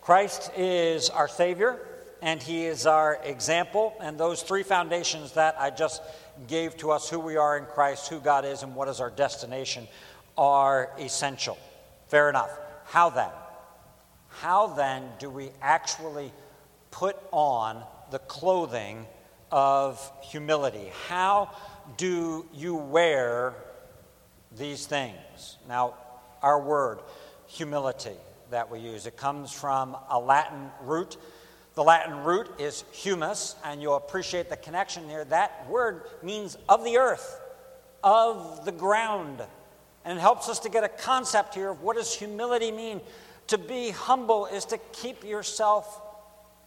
Christ 0.00 0.52
is 0.56 1.10
our 1.10 1.26
Savior 1.26 1.80
and 2.22 2.40
He 2.40 2.64
is 2.64 2.86
our 2.86 3.18
example. 3.24 3.92
And 4.00 4.16
those 4.16 4.42
three 4.42 4.62
foundations 4.62 5.32
that 5.32 5.56
I 5.58 5.70
just 5.70 6.00
gave 6.46 6.76
to 6.76 6.92
us 6.92 7.10
who 7.10 7.18
we 7.18 7.36
are 7.36 7.58
in 7.58 7.64
Christ, 7.64 8.08
who 8.08 8.20
God 8.20 8.44
is, 8.44 8.62
and 8.62 8.76
what 8.76 8.86
is 8.86 9.00
our 9.00 9.10
destination 9.10 9.88
are 10.36 10.92
essential. 11.00 11.58
Fair 12.06 12.28
enough. 12.28 12.56
How 12.84 13.10
then? 13.10 13.30
How 14.28 14.68
then 14.68 15.08
do 15.18 15.28
we 15.28 15.50
actually 15.60 16.30
put 16.98 17.16
on 17.30 17.80
the 18.10 18.18
clothing 18.18 19.06
of 19.52 20.10
humility? 20.20 20.90
How 21.06 21.52
do 21.96 22.44
you 22.52 22.74
wear 22.74 23.54
these 24.56 24.84
things? 24.84 25.58
Now, 25.68 25.94
our 26.42 26.60
word, 26.60 26.98
humility, 27.46 28.16
that 28.50 28.68
we 28.68 28.80
use, 28.80 29.06
it 29.06 29.16
comes 29.16 29.52
from 29.52 29.96
a 30.10 30.18
Latin 30.18 30.72
root. 30.82 31.16
The 31.74 31.84
Latin 31.84 32.24
root 32.24 32.48
is 32.58 32.82
humus, 32.90 33.54
and 33.64 33.80
you'll 33.80 33.96
appreciate 33.96 34.50
the 34.50 34.56
connection 34.56 35.08
here. 35.08 35.24
That 35.24 35.70
word 35.70 36.02
means 36.24 36.58
of 36.68 36.82
the 36.82 36.96
earth, 36.96 37.40
of 38.02 38.64
the 38.64 38.72
ground. 38.72 39.40
And 40.04 40.18
it 40.18 40.20
helps 40.20 40.48
us 40.48 40.58
to 40.60 40.68
get 40.68 40.82
a 40.82 40.88
concept 40.88 41.54
here 41.54 41.70
of 41.70 41.80
what 41.80 41.96
does 41.96 42.12
humility 42.12 42.72
mean. 42.72 43.00
To 43.48 43.56
be 43.56 43.90
humble 43.90 44.46
is 44.46 44.64
to 44.64 44.78
keep 44.92 45.22
yourself, 45.22 46.02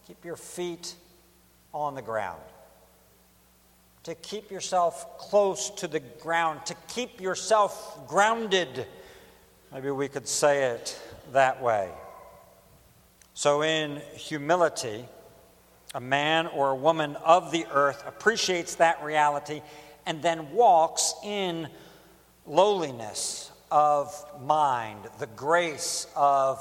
keep 0.06 0.24
your 0.24 0.36
feet 0.36 0.94
on 1.72 1.94
the 1.94 2.02
ground. 2.02 2.40
To 4.04 4.14
keep 4.16 4.50
yourself 4.50 5.18
close 5.18 5.70
to 5.70 5.86
the 5.86 6.00
ground, 6.00 6.66
to 6.66 6.74
keep 6.88 7.20
yourself 7.20 8.06
grounded. 8.08 8.86
Maybe 9.72 9.90
we 9.90 10.08
could 10.08 10.26
say 10.26 10.72
it 10.72 11.00
that 11.32 11.62
way. 11.62 11.88
So, 13.34 13.62
in 13.62 14.02
humility, 14.14 15.06
a 15.94 16.00
man 16.00 16.46
or 16.48 16.70
a 16.70 16.76
woman 16.76 17.16
of 17.16 17.50
the 17.52 17.66
earth 17.72 18.02
appreciates 18.06 18.74
that 18.76 19.02
reality 19.02 19.62
and 20.04 20.20
then 20.22 20.52
walks 20.52 21.14
in 21.24 21.68
lowliness 22.44 23.50
of 23.70 24.12
mind, 24.42 25.00
the 25.18 25.28
grace 25.28 26.06
of 26.16 26.60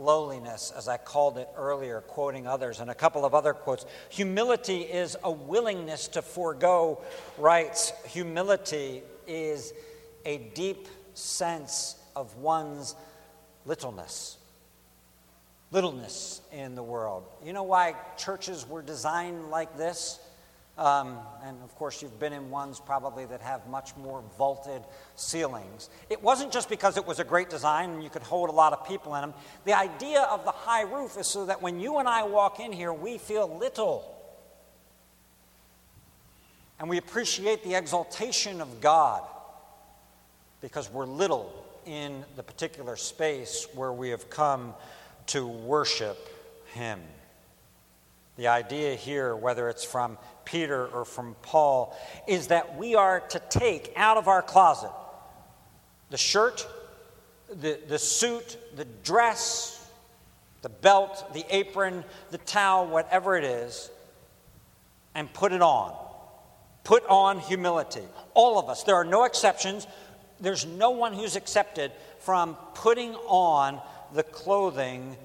lowliness, 0.00 0.72
as 0.76 0.88
I 0.88 0.96
called 0.96 1.38
it 1.38 1.48
earlier, 1.56 2.00
quoting 2.00 2.46
others, 2.46 2.80
and 2.80 2.90
a 2.90 2.94
couple 2.94 3.24
of 3.24 3.34
other 3.34 3.52
quotes. 3.52 3.84
Humility 4.08 4.80
is 4.80 5.16
a 5.22 5.30
willingness 5.30 6.08
to 6.08 6.22
forego 6.22 7.02
rights. 7.38 7.92
Humility 8.06 9.02
is 9.26 9.72
a 10.24 10.38
deep 10.54 10.88
sense 11.14 11.96
of 12.16 12.36
one's 12.36 12.94
littleness. 13.66 14.38
Littleness 15.70 16.40
in 16.50 16.74
the 16.74 16.82
world. 16.82 17.24
You 17.44 17.52
know 17.52 17.62
why 17.62 17.94
churches 18.16 18.68
were 18.68 18.82
designed 18.82 19.50
like 19.50 19.76
this? 19.76 20.18
Um, 20.80 21.18
and 21.44 21.62
of 21.62 21.74
course, 21.74 22.00
you've 22.00 22.18
been 22.18 22.32
in 22.32 22.48
ones 22.48 22.80
probably 22.80 23.26
that 23.26 23.42
have 23.42 23.66
much 23.66 23.94
more 23.98 24.22
vaulted 24.38 24.80
ceilings. 25.14 25.90
It 26.08 26.22
wasn't 26.22 26.52
just 26.52 26.70
because 26.70 26.96
it 26.96 27.06
was 27.06 27.20
a 27.20 27.24
great 27.24 27.50
design 27.50 27.90
and 27.90 28.02
you 28.02 28.08
could 28.08 28.22
hold 28.22 28.48
a 28.48 28.52
lot 28.52 28.72
of 28.72 28.88
people 28.88 29.14
in 29.14 29.20
them. 29.20 29.34
The 29.66 29.74
idea 29.74 30.22
of 30.22 30.46
the 30.46 30.52
high 30.52 30.84
roof 30.84 31.18
is 31.18 31.26
so 31.26 31.44
that 31.44 31.60
when 31.60 31.80
you 31.80 31.98
and 31.98 32.08
I 32.08 32.22
walk 32.22 32.60
in 32.60 32.72
here, 32.72 32.94
we 32.94 33.18
feel 33.18 33.58
little. 33.58 34.10
And 36.78 36.88
we 36.88 36.96
appreciate 36.96 37.62
the 37.62 37.74
exaltation 37.74 38.62
of 38.62 38.80
God 38.80 39.22
because 40.62 40.90
we're 40.90 41.04
little 41.04 41.52
in 41.84 42.24
the 42.36 42.42
particular 42.42 42.96
space 42.96 43.66
where 43.74 43.92
we 43.92 44.08
have 44.08 44.30
come 44.30 44.72
to 45.26 45.46
worship 45.46 46.16
Him. 46.72 47.00
The 48.40 48.48
idea 48.48 48.94
here, 48.94 49.36
whether 49.36 49.68
it's 49.68 49.84
from 49.84 50.16
Peter 50.46 50.86
or 50.86 51.04
from 51.04 51.36
Paul, 51.42 51.94
is 52.26 52.46
that 52.46 52.78
we 52.78 52.94
are 52.94 53.20
to 53.20 53.38
take 53.50 53.92
out 53.96 54.16
of 54.16 54.28
our 54.28 54.40
closet 54.40 54.90
the 56.08 56.16
shirt, 56.16 56.66
the, 57.50 57.78
the 57.86 57.98
suit, 57.98 58.56
the 58.76 58.86
dress, 59.04 59.86
the 60.62 60.70
belt, 60.70 61.34
the 61.34 61.44
apron, 61.54 62.02
the 62.30 62.38
towel, 62.38 62.86
whatever 62.86 63.36
it 63.36 63.44
is, 63.44 63.90
and 65.14 65.30
put 65.34 65.52
it 65.52 65.60
on. 65.60 65.94
Put 66.82 67.04
on 67.08 67.40
humility. 67.40 68.08
All 68.32 68.58
of 68.58 68.70
us. 68.70 68.84
There 68.84 68.96
are 68.96 69.04
no 69.04 69.24
exceptions. 69.24 69.86
There's 70.40 70.64
no 70.64 70.92
one 70.92 71.12
who's 71.12 71.36
accepted 71.36 71.92
from 72.20 72.56
putting 72.72 73.14
on 73.16 73.82
the 74.14 74.22
clothing 74.22 75.18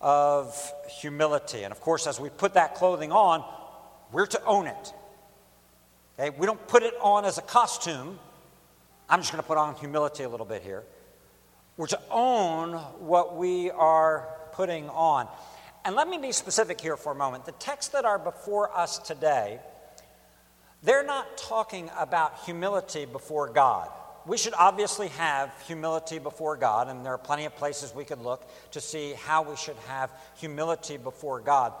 of 0.00 0.72
humility. 0.88 1.64
And 1.64 1.72
of 1.72 1.80
course, 1.80 2.06
as 2.06 2.20
we 2.20 2.28
put 2.28 2.54
that 2.54 2.74
clothing 2.74 3.12
on, 3.12 3.44
we're 4.12 4.26
to 4.26 4.44
own 4.44 4.66
it. 4.66 4.92
Okay? 6.18 6.36
We 6.36 6.46
don't 6.46 6.66
put 6.68 6.82
it 6.82 6.94
on 7.00 7.24
as 7.24 7.38
a 7.38 7.42
costume. 7.42 8.18
I'm 9.08 9.20
just 9.20 9.32
going 9.32 9.42
to 9.42 9.46
put 9.46 9.58
on 9.58 9.74
humility 9.76 10.22
a 10.22 10.28
little 10.28 10.46
bit 10.46 10.62
here. 10.62 10.84
We're 11.76 11.86
to 11.86 12.00
own 12.10 12.74
what 12.98 13.36
we 13.36 13.70
are 13.70 14.28
putting 14.52 14.88
on. 14.90 15.28
And 15.84 15.94
let 15.94 16.08
me 16.08 16.18
be 16.18 16.32
specific 16.32 16.80
here 16.80 16.96
for 16.96 17.12
a 17.12 17.14
moment. 17.14 17.46
The 17.46 17.52
texts 17.52 17.92
that 17.92 18.04
are 18.04 18.18
before 18.18 18.76
us 18.76 18.98
today, 18.98 19.60
they're 20.82 21.04
not 21.04 21.38
talking 21.38 21.90
about 21.96 22.40
humility 22.44 23.06
before 23.06 23.48
God. 23.48 23.88
We 24.26 24.36
should 24.36 24.54
obviously 24.54 25.08
have 25.08 25.52
humility 25.66 26.18
before 26.18 26.56
God, 26.56 26.88
and 26.88 27.04
there 27.04 27.12
are 27.12 27.18
plenty 27.18 27.44
of 27.44 27.56
places 27.56 27.94
we 27.94 28.04
could 28.04 28.20
look 28.20 28.46
to 28.72 28.80
see 28.80 29.14
how 29.14 29.42
we 29.42 29.56
should 29.56 29.76
have 29.88 30.10
humility 30.36 30.96
before 30.96 31.40
God. 31.40 31.72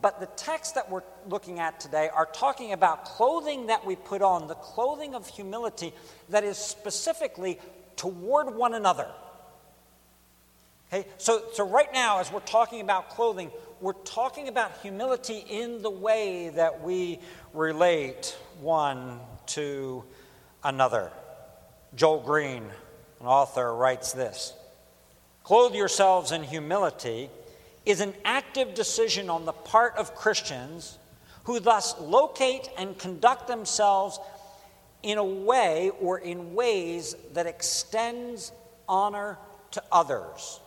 But 0.00 0.20
the 0.20 0.26
texts 0.26 0.74
that 0.74 0.90
we're 0.90 1.02
looking 1.28 1.60
at 1.60 1.80
today 1.80 2.10
are 2.14 2.26
talking 2.26 2.72
about 2.72 3.04
clothing 3.04 3.66
that 3.66 3.86
we 3.86 3.96
put 3.96 4.22
on, 4.22 4.46
the 4.46 4.54
clothing 4.54 5.14
of 5.14 5.26
humility 5.26 5.94
that 6.28 6.44
is 6.44 6.58
specifically 6.58 7.58
toward 7.96 8.54
one 8.54 8.74
another. 8.74 9.08
Okay, 10.92 11.06
so, 11.18 11.42
so 11.52 11.68
right 11.68 11.92
now, 11.92 12.18
as 12.18 12.32
we're 12.32 12.40
talking 12.40 12.80
about 12.80 13.10
clothing, 13.10 13.50
we're 13.80 13.92
talking 13.92 14.48
about 14.48 14.72
humility 14.82 15.44
in 15.48 15.82
the 15.82 15.90
way 15.90 16.50
that 16.50 16.82
we 16.82 17.18
relate 17.52 18.36
one 18.60 19.20
to 19.46 20.04
another. 20.64 21.10
Joel 21.94 22.20
Green, 22.20 22.64
an 23.20 23.26
author, 23.26 23.74
writes 23.74 24.12
this 24.12 24.52
Clothe 25.42 25.74
yourselves 25.74 26.32
in 26.32 26.42
humility 26.42 27.30
is 27.86 28.00
an 28.00 28.14
active 28.24 28.74
decision 28.74 29.30
on 29.30 29.46
the 29.46 29.52
part 29.52 29.96
of 29.96 30.14
Christians 30.14 30.98
who 31.44 31.58
thus 31.58 31.98
locate 31.98 32.68
and 32.76 32.98
conduct 32.98 33.48
themselves 33.48 34.20
in 35.02 35.16
a 35.16 35.24
way 35.24 35.90
or 36.00 36.18
in 36.18 36.54
ways 36.54 37.16
that 37.32 37.46
extends 37.46 38.52
honor 38.86 39.38
to 39.70 39.82
others. 39.90 40.60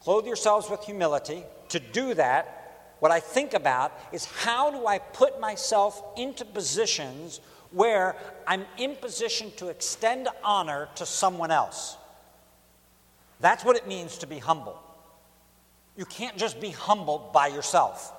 Clothe 0.00 0.26
yourselves 0.26 0.70
with 0.70 0.84
humility. 0.84 1.42
To 1.70 1.80
do 1.80 2.14
that, 2.14 2.94
what 3.00 3.10
I 3.10 3.20
think 3.20 3.52
about 3.52 3.92
is 4.12 4.24
how 4.24 4.70
do 4.70 4.86
I 4.86 4.98
put 4.98 5.40
myself 5.40 6.02
into 6.16 6.44
positions 6.44 7.40
where 7.70 8.16
I'm 8.46 8.64
in 8.78 8.96
position 8.96 9.52
to 9.56 9.68
extend 9.68 10.28
honor 10.44 10.88
to 10.96 11.06
someone 11.06 11.50
else? 11.50 11.96
That's 13.40 13.64
what 13.64 13.76
it 13.76 13.86
means 13.86 14.18
to 14.18 14.26
be 14.26 14.38
humble. 14.38 14.80
You 15.96 16.04
can't 16.04 16.36
just 16.36 16.60
be 16.60 16.70
humble 16.70 17.30
by 17.32 17.48
yourself. 17.48 18.12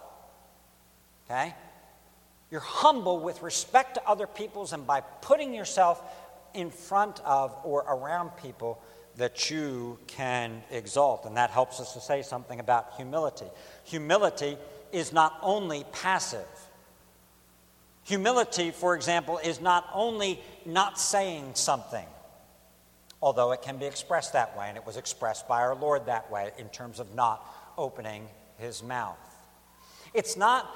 Okay? 1.25 1.53
You're 2.49 2.61
humble 2.61 3.19
with 3.19 3.41
respect 3.41 3.95
to 3.95 4.07
other 4.07 4.27
people's 4.27 4.73
and 4.73 4.87
by 4.87 5.01
putting 5.01 5.53
yourself 5.53 6.01
in 6.53 6.71
front 6.71 7.19
of 7.25 7.55
or 7.63 7.81
around 7.81 8.29
people 8.41 8.81
that 9.17 9.49
you 9.49 9.99
can 10.07 10.63
exalt. 10.71 11.25
And 11.25 11.35
that 11.37 11.49
helps 11.49 11.79
us 11.79 11.93
to 11.93 11.99
say 11.99 12.21
something 12.21 12.59
about 12.59 12.93
humility. 12.95 13.47
Humility 13.83 14.57
is 14.91 15.11
not 15.11 15.37
only 15.41 15.85
passive. 15.91 16.45
Humility, 18.07 18.71
for 18.71 18.95
example, 18.95 19.37
is 19.37 19.59
not 19.59 19.89
only 19.93 20.39
not 20.65 20.97
saying 20.97 21.51
something, 21.55 22.05
although 23.21 23.51
it 23.51 23.61
can 23.61 23.77
be 23.77 23.85
expressed 23.85 24.31
that 24.31 24.57
way, 24.57 24.69
and 24.69 24.77
it 24.77 24.85
was 24.85 24.95
expressed 24.95 25.45
by 25.45 25.59
our 25.59 25.75
Lord 25.75 26.05
that 26.05 26.31
way 26.31 26.51
in 26.57 26.69
terms 26.69 27.01
of 27.01 27.13
not 27.15 27.45
opening 27.77 28.29
his 28.59 28.81
mouth. 28.81 29.17
It's 30.13 30.37
not 30.37 30.73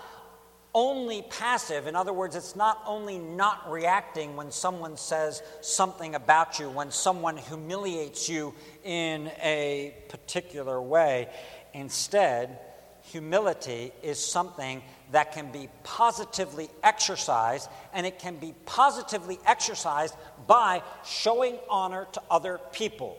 only 0.75 1.21
passive. 1.21 1.87
In 1.87 1.95
other 1.95 2.11
words, 2.11 2.35
it's 2.35 2.57
not 2.57 2.81
only 2.85 3.17
not 3.17 3.71
reacting 3.71 4.35
when 4.35 4.51
someone 4.51 4.97
says 4.97 5.41
something 5.61 6.15
about 6.15 6.59
you, 6.59 6.69
when 6.69 6.91
someone 6.91 7.37
humiliates 7.37 8.27
you 8.27 8.53
in 8.83 9.31
a 9.41 9.95
particular 10.09 10.81
way. 10.81 11.29
Instead, 11.73 12.59
humility 13.03 13.93
is 14.03 14.19
something 14.19 14.83
that 15.11 15.33
can 15.33 15.51
be 15.51 15.69
positively 15.83 16.69
exercised, 16.83 17.69
and 17.93 18.05
it 18.05 18.19
can 18.19 18.35
be 18.35 18.53
positively 18.65 19.39
exercised 19.45 20.15
by 20.47 20.81
showing 21.05 21.57
honor 21.69 22.07
to 22.13 22.21
other 22.29 22.59
people. 22.71 23.17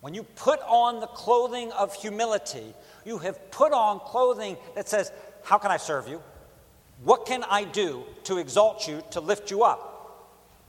When 0.00 0.14
you 0.14 0.22
put 0.22 0.60
on 0.60 1.00
the 1.00 1.08
clothing 1.08 1.72
of 1.72 1.94
humility, 1.94 2.74
you 3.04 3.18
have 3.18 3.50
put 3.50 3.72
on 3.72 3.98
clothing 4.00 4.56
that 4.74 4.88
says, 4.88 5.10
How 5.42 5.58
can 5.58 5.70
I 5.70 5.76
serve 5.76 6.08
you? 6.08 6.22
What 7.02 7.26
can 7.26 7.44
I 7.44 7.64
do 7.64 8.04
to 8.24 8.38
exalt 8.38 8.86
you, 8.86 9.02
to 9.10 9.20
lift 9.20 9.50
you 9.50 9.64
up? 9.64 9.88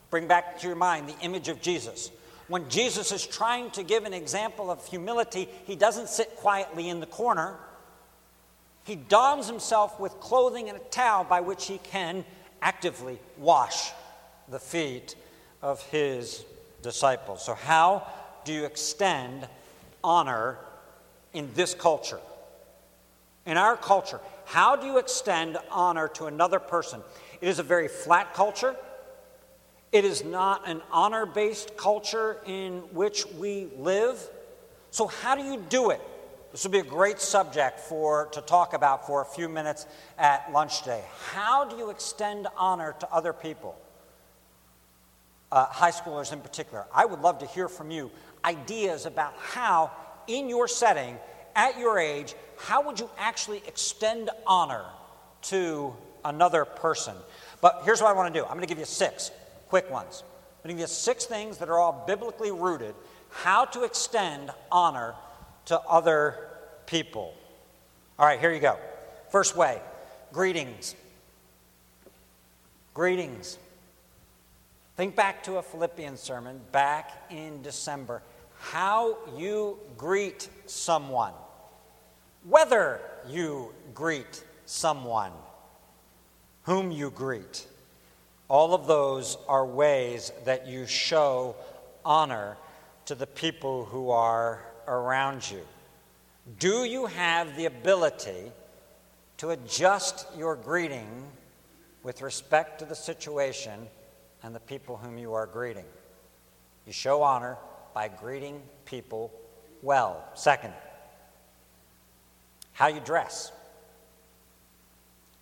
Bring 0.10 0.28
back 0.28 0.60
to 0.60 0.68
your 0.68 0.76
mind 0.76 1.08
the 1.08 1.20
image 1.20 1.48
of 1.50 1.62
Jesus. 1.62 2.12
When 2.48 2.68
Jesus 2.70 3.12
is 3.12 3.26
trying 3.26 3.70
to 3.72 3.84
give 3.84 4.06
an 4.06 4.14
example 4.14 4.72
of 4.72 4.86
humility, 4.88 5.48
he 5.66 5.76
doesn't 5.76 6.10
sit 6.10 6.36
quietly 6.36 6.90
in 6.90 7.00
the 7.00 7.06
corner. 7.06 7.58
He 8.90 8.96
dons 8.96 9.46
himself 9.46 10.00
with 10.00 10.20
clothing 10.20 10.68
and 10.68 10.76
a 10.76 10.82
towel 10.82 11.24
by 11.24 11.42
which 11.42 11.68
he 11.68 11.78
can 11.78 12.26
actively 12.60 13.20
wash 13.38 13.92
the 14.48 14.58
feet 14.58 15.14
of 15.62 15.80
his 15.92 16.44
disciples. 16.82 17.46
So, 17.46 17.54
how 17.54 18.08
do 18.46 18.52
you 18.52 18.66
extend 18.66 19.48
honor 20.04 20.58
in 21.34 21.54
this 21.54 21.76
culture? 21.76 22.20
In 23.46 23.58
our 23.58 23.78
culture, 23.78 24.20
how 24.46 24.76
do 24.76 24.88
you 24.88 24.98
extend 24.98 25.60
honor 25.70 26.08
to 26.16 26.26
another 26.26 26.58
person? 26.58 27.02
It 27.42 27.48
is 27.48 27.60
a 27.60 27.64
very 27.64 27.90
flat 27.90 28.34
culture. 28.34 28.76
It 29.92 30.04
is 30.04 30.26
not 30.26 30.68
an 30.68 30.82
honor 30.92 31.28
based 31.28 31.78
culture 31.78 32.38
in 32.48 32.80
which 32.92 33.28
we 33.38 33.68
live. 33.78 34.20
So, 34.90 35.06
how 35.06 35.36
do 35.36 35.44
you 35.44 35.64
do 35.70 35.92
it? 35.92 36.02
This 36.52 36.64
would 36.64 36.72
be 36.72 36.80
a 36.80 36.84
great 36.84 37.20
subject 37.20 37.80
for, 37.80 38.28
to 38.32 38.42
talk 38.42 38.74
about 38.74 39.06
for 39.06 39.22
a 39.22 39.26
few 39.26 39.48
minutes 39.48 39.86
at 40.18 40.52
lunch 40.52 40.80
today. 40.80 41.04
How 41.32 41.64
do 41.64 41.78
you 41.78 41.92
extend 41.92 42.48
honor 42.58 42.96
to 43.00 43.12
other 43.14 43.34
people? 43.34 43.80
Uh, 45.52 45.66
high 45.66 45.92
schoolers 45.92 46.34
in 46.34 46.42
particular. 46.42 46.86
I 46.94 47.06
would 47.06 47.22
love 47.22 47.40
to 47.40 47.46
hear 47.46 47.68
from 47.68 47.92
you 47.92 48.10
ideas 48.44 49.06
about 49.06 49.34
how, 49.38 49.92
in 50.28 50.50
your 50.50 50.68
setting, 50.68 51.18
at 51.56 51.78
your 51.78 52.00
age, 52.00 52.34
how 52.58 52.84
would 52.84 53.00
you 53.00 53.10
actually 53.18 53.62
extend 53.68 54.32
honor 54.48 54.86
to 55.44 55.96
another 56.26 56.66
person? 56.66 57.16
But 57.62 57.82
here's 57.84 58.02
what 58.02 58.10
I 58.10 58.14
want 58.14 58.34
to 58.34 58.40
do 58.40 58.44
I'm 58.44 58.52
going 58.52 58.62
to 58.62 58.68
give 58.68 58.80
you 58.80 58.86
six 58.86 59.32
quick 59.68 59.90
ones. 59.92 60.24
I'm 60.24 60.68
going 60.68 60.76
to 60.76 60.82
give 60.82 60.90
you 60.90 60.94
six 60.94 61.26
things 61.26 61.60
that 61.60 61.70
are 61.70 61.78
all 61.78 62.04
biblically 62.08 62.52
rooted 62.52 62.96
how 63.30 63.66
to 63.66 63.84
extend 63.84 64.50
honor 64.72 65.14
to 65.70 65.80
other 65.82 66.36
people. 66.88 67.32
All 68.18 68.26
right, 68.26 68.40
here 68.40 68.52
you 68.52 68.60
go. 68.60 68.78
First 69.32 69.56
way 69.56 69.80
greetings. 70.34 70.96
Greetings. 72.96 73.60
Think 74.98 75.16
back 75.16 75.44
to 75.44 75.58
a 75.58 75.62
Philippians 75.62 76.20
sermon 76.20 76.60
back 76.72 77.12
in 77.30 77.62
December. 77.62 78.24
How 78.58 79.16
you 79.38 79.78
greet 79.96 80.50
someone, 80.66 81.34
whether 82.44 83.00
you 83.28 83.72
greet 83.94 84.44
someone, 84.66 85.32
whom 86.64 86.92
you 86.92 87.12
greet. 87.12 87.68
All 88.48 88.74
of 88.74 88.88
those 88.88 89.38
are 89.48 89.68
ways 89.68 90.32
that 90.46 90.66
you 90.66 90.88
show 90.88 91.56
honor 92.04 92.58
to 93.06 93.14
the 93.14 93.28
people 93.28 93.86
who 93.86 94.10
are 94.10 94.64
around 94.90 95.50
you? 95.50 95.62
Do 96.58 96.84
you 96.84 97.06
have 97.06 97.56
the 97.56 97.66
ability 97.66 98.52
to 99.38 99.52
adjust 99.52 100.26
your 100.38 100.56
greeting 100.56 101.28
with 102.04 102.22
respect 102.22 102.80
to 102.80 102.86
the 102.86 102.96
situation 102.96 103.88
and 104.42 104.56
the 104.56 104.60
people 104.60 104.98
whom 104.98 105.18
you 105.18 105.34
are 105.34 105.46
greeting? 105.46 105.86
You 106.88 106.94
show 106.94 107.22
honor 107.22 107.58
by 107.94 108.08
greeting 108.08 108.62
people 108.86 109.32
well. 109.82 110.24
Second, 110.34 110.74
how 112.74 112.88
you 112.88 113.00
dress. 113.00 113.52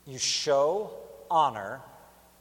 You 0.06 0.18
show 0.18 0.92
honor 1.30 1.82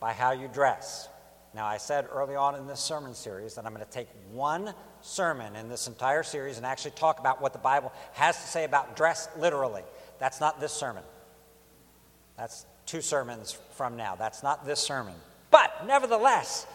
by 0.01 0.13
how 0.13 0.33
you 0.33 0.49
dress. 0.49 1.09
Now, 1.55 1.67
I 1.67 1.79
said 1.79 2.07
early 2.13 2.35
on 2.35 2.55
in 2.55 2.67
this 2.67 2.81
sermon 2.81 3.15
series 3.15 3.55
that 3.55 3.65
I'm 3.65 3.73
going 3.73 3.85
to 3.85 3.91
take 3.91 4.09
one 4.33 4.75
sermon 5.07 5.57
in 5.57 5.69
this 5.69 5.87
entire 5.87 6.23
series 6.23 6.57
and 6.57 6.67
actually 6.67 6.91
talk 6.93 7.19
about 7.19 7.41
what 7.41 7.53
the 7.53 7.59
Bible 7.59 7.93
has 8.15 8.37
to 8.37 8.49
say 8.49 8.65
about 8.65 8.97
dress 8.97 9.29
literally. 9.39 9.83
That's 10.19 10.41
not 10.41 10.61
this 10.61 10.73
sermon. 10.73 11.05
That's 12.37 12.67
two 12.87 13.01
sermons 13.01 13.59
from 13.73 13.97
now. 13.97 14.17
That's 14.17 14.43
not 14.43 14.67
this 14.67 14.81
sermon. 14.81 15.15
But 15.51 15.87
nevertheless, 15.87 16.67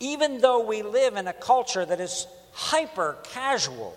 even 0.00 0.40
though 0.40 0.64
we 0.64 0.82
live 0.82 1.16
in 1.16 1.26
a 1.26 1.32
culture 1.32 1.84
that 1.84 2.00
is 2.00 2.26
hyper 2.52 3.16
casual, 3.24 3.96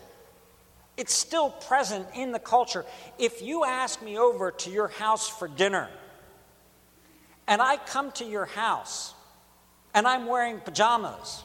it's 0.98 1.14
still 1.14 1.52
present 1.52 2.08
in 2.16 2.32
the 2.32 2.40
culture. 2.40 2.86
If 3.20 3.42
you 3.42 3.64
ask 3.66 4.02
me 4.02 4.18
over 4.18 4.52
to 4.52 4.70
your 4.70 4.88
house 4.88 5.30
for 5.30 5.48
dinner, 5.48 5.90
and 7.48 7.62
I 7.62 7.78
come 7.78 8.12
to 8.14 8.26
your 8.26 8.46
house 8.46 9.14
and 9.94 10.08
I'm 10.08 10.26
wearing 10.26 10.60
pajamas, 10.60 11.44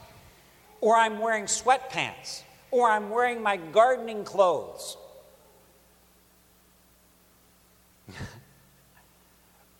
or 0.83 0.97
I'm 0.97 1.19
wearing 1.21 1.45
sweatpants, 1.45 2.43
or 2.71 2.91
I'm 2.91 3.09
wearing 3.09 3.41
my 3.41 3.57
gardening 3.57 4.25
clothes, 4.25 4.99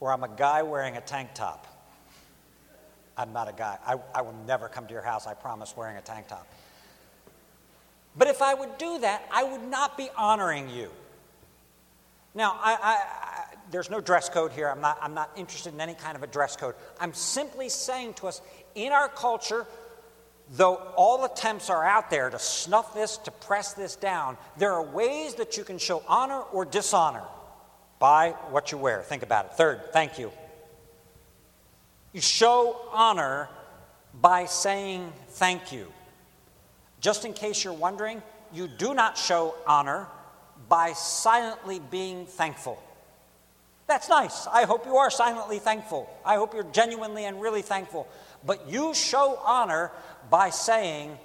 or 0.01 0.13
I'm 0.13 0.23
a 0.23 0.29
guy 0.29 0.63
wearing 0.63 0.97
a 0.97 1.03
tank 1.03 1.31
top. 1.35 1.67
I'm 3.19 3.33
not 3.33 3.49
a 3.49 3.53
guy. 3.53 3.77
I, 3.85 3.97
I 4.15 4.23
will 4.23 4.37
never 4.47 4.69
come 4.69 4.87
to 4.87 4.93
your 4.93 5.03
house, 5.03 5.27
I 5.27 5.35
promise, 5.35 5.77
wearing 5.77 5.97
a 5.97 6.01
tank 6.01 6.29
top. 6.29 6.47
But 8.17 8.29
if 8.29 8.41
I 8.41 8.55
would 8.55 8.79
do 8.79 9.01
that, 9.01 9.29
I 9.31 9.43
would 9.43 9.63
not 9.63 9.99
be 9.99 10.09
honoring 10.17 10.71
you. 10.71 10.91
Now, 12.35 12.59
I, 12.63 12.75
I, 12.75 12.93
I, 12.93 13.45
there's 13.71 13.91
no 13.91 14.01
dress 14.01 14.29
code 14.29 14.53
here. 14.53 14.69
I'm 14.69 14.81
not, 14.81 14.99
I'm 15.03 15.15
not 15.15 15.31
interested 15.37 15.75
in 15.75 15.81
any 15.81 15.95
kind 15.95 16.17
of 16.17 16.23
a 16.23 16.27
dress 16.27 16.57
code. 16.57 16.75
I'm 17.01 17.13
simply 17.13 17.69
saying 17.69 18.15
to 18.15 18.29
us 18.29 18.41
in 18.75 18.93
our 18.93 19.09
culture, 19.09 19.67
though 20.53 20.77
all 20.97 21.25
attempts 21.25 21.71
are 21.71 21.85
out 21.85 22.11
there 22.11 22.29
to 22.31 22.39
snuff 22.39 22.95
this, 22.95 23.17
to 23.19 23.31
press 23.31 23.73
this 23.73 23.97
down, 23.97 24.37
there 24.59 24.73
are 24.73 24.83
ways 24.83 25.35
that 25.37 25.57
you 25.57 25.65
can 25.65 25.79
show 25.79 26.03
honor 26.07 26.41
or 26.41 26.65
dishonor 26.65 27.25
by 27.99 28.31
what 28.51 28.71
you 28.71 28.79
wear. 28.79 29.03
Think 29.03 29.23
about 29.23 29.47
it. 29.47 29.53
Third, 29.55 29.93
thank 29.93 30.19
you. 30.19 30.31
You 32.13 32.21
show 32.21 32.77
honor 32.93 33.49
by 34.21 34.45
saying 34.45 35.11
thank 35.31 35.73
you. 35.73 35.91
Just 37.01 37.25
in 37.25 37.33
case 37.33 37.65
you're 37.65 37.73
wondering, 37.73 38.23
you 38.53 38.69
do 38.69 38.93
not 38.93 39.17
show 39.17 39.55
honor 39.67 40.07
by 40.69 40.93
silently 40.93 41.81
being 41.91 42.27
thankful. 42.27 42.81
That's 43.87 44.09
nice. 44.09 44.47
I 44.47 44.65
hope 44.65 44.87
you 44.87 44.97
are 44.97 45.11
silently 45.11 45.59
thankful. 45.59 46.09
I 46.25 46.37
hope 46.37 46.55
you're 46.55 46.63
genuinely 46.65 47.25
and 47.25 47.41
really 47.41 47.63
thankful. 47.63 48.09
But 48.45 48.69
you 48.69 48.95
show 48.95 49.39
honor 49.45 49.91
by 50.31 50.51
saying, 50.51 51.19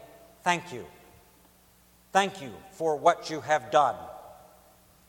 Thank 0.43 0.71
you. 0.71 0.85
Thank 2.13 2.41
you 2.41 2.51
for 2.71 2.95
what 2.95 3.29
you 3.29 3.41
have 3.41 3.69
done. 3.69 3.95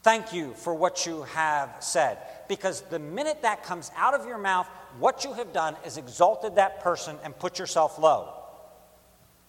Thank 0.02 0.32
you 0.32 0.54
for 0.54 0.74
what 0.74 1.06
you 1.06 1.22
have 1.22 1.76
said. 1.80 2.18
Because 2.48 2.80
the 2.82 2.98
minute 2.98 3.42
that 3.42 3.62
comes 3.62 3.90
out 3.96 4.14
of 4.14 4.26
your 4.26 4.38
mouth, 4.38 4.66
what 4.98 5.24
you 5.24 5.32
have 5.34 5.52
done 5.52 5.76
is 5.84 5.96
exalted 5.96 6.56
that 6.56 6.80
person 6.80 7.16
and 7.22 7.38
put 7.38 7.58
yourself 7.58 7.98
low. 7.98 8.32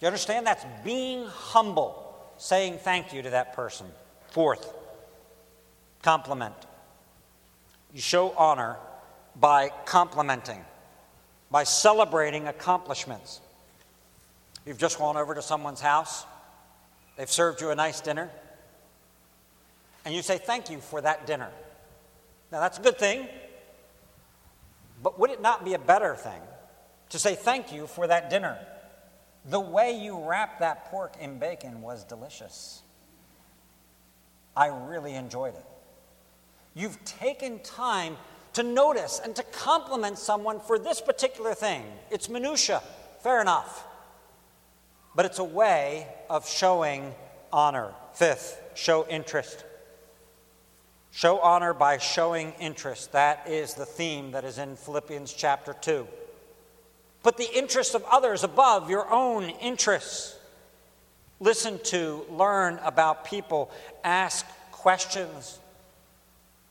You 0.00 0.06
understand? 0.06 0.46
That's 0.46 0.64
being 0.84 1.26
humble, 1.26 2.14
saying 2.38 2.78
thank 2.78 3.12
you 3.12 3.22
to 3.22 3.30
that 3.30 3.54
person. 3.54 3.86
Fourth, 4.28 4.72
compliment. 6.02 6.54
You 7.92 8.00
show 8.00 8.30
honor 8.36 8.76
by 9.36 9.70
complimenting 9.84 10.64
by 11.50 11.64
celebrating 11.64 12.46
accomplishments. 12.46 13.40
You've 14.64 14.78
just 14.78 14.98
gone 14.98 15.16
over 15.16 15.34
to 15.34 15.42
someone's 15.42 15.80
house, 15.80 16.24
they've 17.16 17.30
served 17.30 17.60
you 17.60 17.70
a 17.70 17.74
nice 17.74 18.00
dinner, 18.00 18.30
and 20.04 20.14
you 20.14 20.22
say, 20.22 20.38
Thank 20.38 20.70
you 20.70 20.80
for 20.80 21.00
that 21.00 21.26
dinner. 21.26 21.50
Now, 22.52 22.60
that's 22.60 22.78
a 22.78 22.82
good 22.82 22.98
thing, 22.98 23.28
but 25.02 25.18
would 25.18 25.30
it 25.30 25.40
not 25.40 25.64
be 25.64 25.74
a 25.74 25.78
better 25.78 26.14
thing 26.16 26.40
to 27.10 27.18
say 27.18 27.36
thank 27.36 27.72
you 27.72 27.86
for 27.86 28.08
that 28.08 28.28
dinner? 28.28 28.58
The 29.44 29.60
way 29.60 29.98
you 29.98 30.22
wrapped 30.22 30.60
that 30.60 30.90
pork 30.90 31.14
in 31.20 31.38
bacon 31.38 31.80
was 31.80 32.04
delicious. 32.04 32.82
I 34.56 34.66
really 34.66 35.14
enjoyed 35.14 35.54
it. 35.54 35.64
You've 36.74 37.04
taken 37.04 37.58
time 37.60 38.16
to 38.52 38.62
notice 38.62 39.20
and 39.22 39.34
to 39.36 39.42
compliment 39.42 40.18
someone 40.18 40.60
for 40.60 40.78
this 40.78 41.00
particular 41.00 41.54
thing. 41.54 41.84
It's 42.10 42.28
minutia, 42.28 42.82
fair 43.22 43.40
enough. 43.40 43.86
But 45.14 45.26
it's 45.26 45.38
a 45.38 45.44
way 45.44 46.06
of 46.28 46.48
showing 46.48 47.14
honor. 47.52 47.92
Fifth, 48.12 48.60
show 48.74 49.06
interest. 49.08 49.64
Show 51.10 51.40
honor 51.40 51.74
by 51.74 51.98
showing 51.98 52.52
interest. 52.60 53.12
That 53.12 53.48
is 53.48 53.74
the 53.74 53.86
theme 53.86 54.30
that 54.32 54.44
is 54.44 54.58
in 54.58 54.76
Philippians 54.76 55.32
chapter 55.32 55.72
2. 55.72 56.06
Put 57.22 57.36
the 57.36 57.52
interests 57.56 57.94
of 57.94 58.04
others 58.10 58.44
above 58.44 58.88
your 58.88 59.12
own 59.12 59.44
interests. 59.44 60.36
Listen 61.40 61.80
to, 61.84 62.24
learn 62.30 62.78
about 62.84 63.24
people, 63.24 63.70
ask 64.04 64.46
questions. 64.70 65.58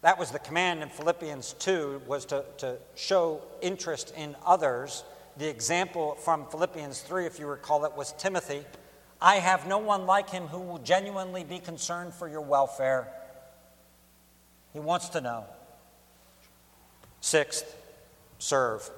That 0.01 0.17
was 0.17 0.31
the 0.31 0.39
command 0.39 0.81
in 0.81 0.89
Philippians 0.89 1.53
2 1.59 2.03
was 2.07 2.25
to, 2.25 2.45
to 2.59 2.77
show 2.95 3.41
interest 3.61 4.13
in 4.15 4.35
others. 4.45 5.03
The 5.37 5.49
example 5.49 6.15
from 6.15 6.45
Philippians 6.45 7.01
3, 7.01 7.25
if 7.25 7.37
you 7.37 7.47
recall 7.47 7.83
it, 7.83 7.95
was 7.97 8.13
Timothy. 8.13 8.63
I 9.21 9.35
have 9.35 9.67
no 9.67 9.77
one 9.77 10.05
like 10.05 10.29
him 10.29 10.47
who 10.47 10.59
will 10.59 10.77
genuinely 10.77 11.43
be 11.43 11.59
concerned 11.59 12.13
for 12.13 12.29
your 12.29 12.41
welfare. 12.41 13.09
He 14.71 14.79
wants 14.79 15.09
to 15.09 15.21
know. 15.21 15.43
Sixth, 17.19 17.75
serve. 18.37 18.89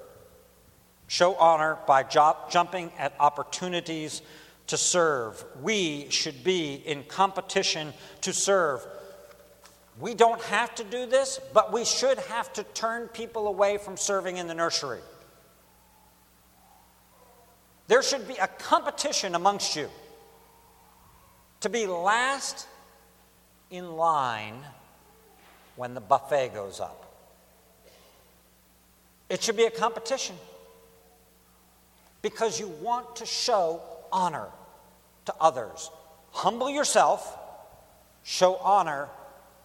Show 1.07 1.33
honor 1.35 1.79
by 1.87 2.03
jumping 2.03 2.91
at 2.99 3.13
opportunities 3.19 4.21
to 4.67 4.77
serve. 4.77 5.43
We 5.61 6.07
should 6.11 6.43
be 6.43 6.75
in 6.75 7.03
competition 7.03 7.93
to 8.21 8.31
serve. 8.31 8.85
We 9.99 10.13
don't 10.15 10.41
have 10.43 10.73
to 10.75 10.83
do 10.83 11.05
this, 11.05 11.39
but 11.53 11.73
we 11.73 11.85
should 11.85 12.17
have 12.17 12.51
to 12.53 12.63
turn 12.63 13.07
people 13.09 13.47
away 13.47 13.77
from 13.77 13.97
serving 13.97 14.37
in 14.37 14.47
the 14.47 14.53
nursery. 14.53 15.01
There 17.87 18.01
should 18.01 18.27
be 18.27 18.35
a 18.35 18.47
competition 18.47 19.35
amongst 19.35 19.75
you 19.75 19.89
to 21.59 21.69
be 21.69 21.87
last 21.87 22.67
in 23.69 23.95
line 23.97 24.55
when 25.75 25.93
the 25.93 26.01
buffet 26.01 26.51
goes 26.53 26.79
up. 26.79 27.13
It 29.29 29.43
should 29.43 29.57
be 29.57 29.65
a 29.65 29.71
competition 29.71 30.35
because 32.21 32.59
you 32.59 32.67
want 32.67 33.17
to 33.17 33.25
show 33.25 33.81
honor 34.11 34.47
to 35.25 35.33
others. 35.39 35.89
Humble 36.31 36.69
yourself, 36.69 37.37
show 38.23 38.55
honor 38.55 39.09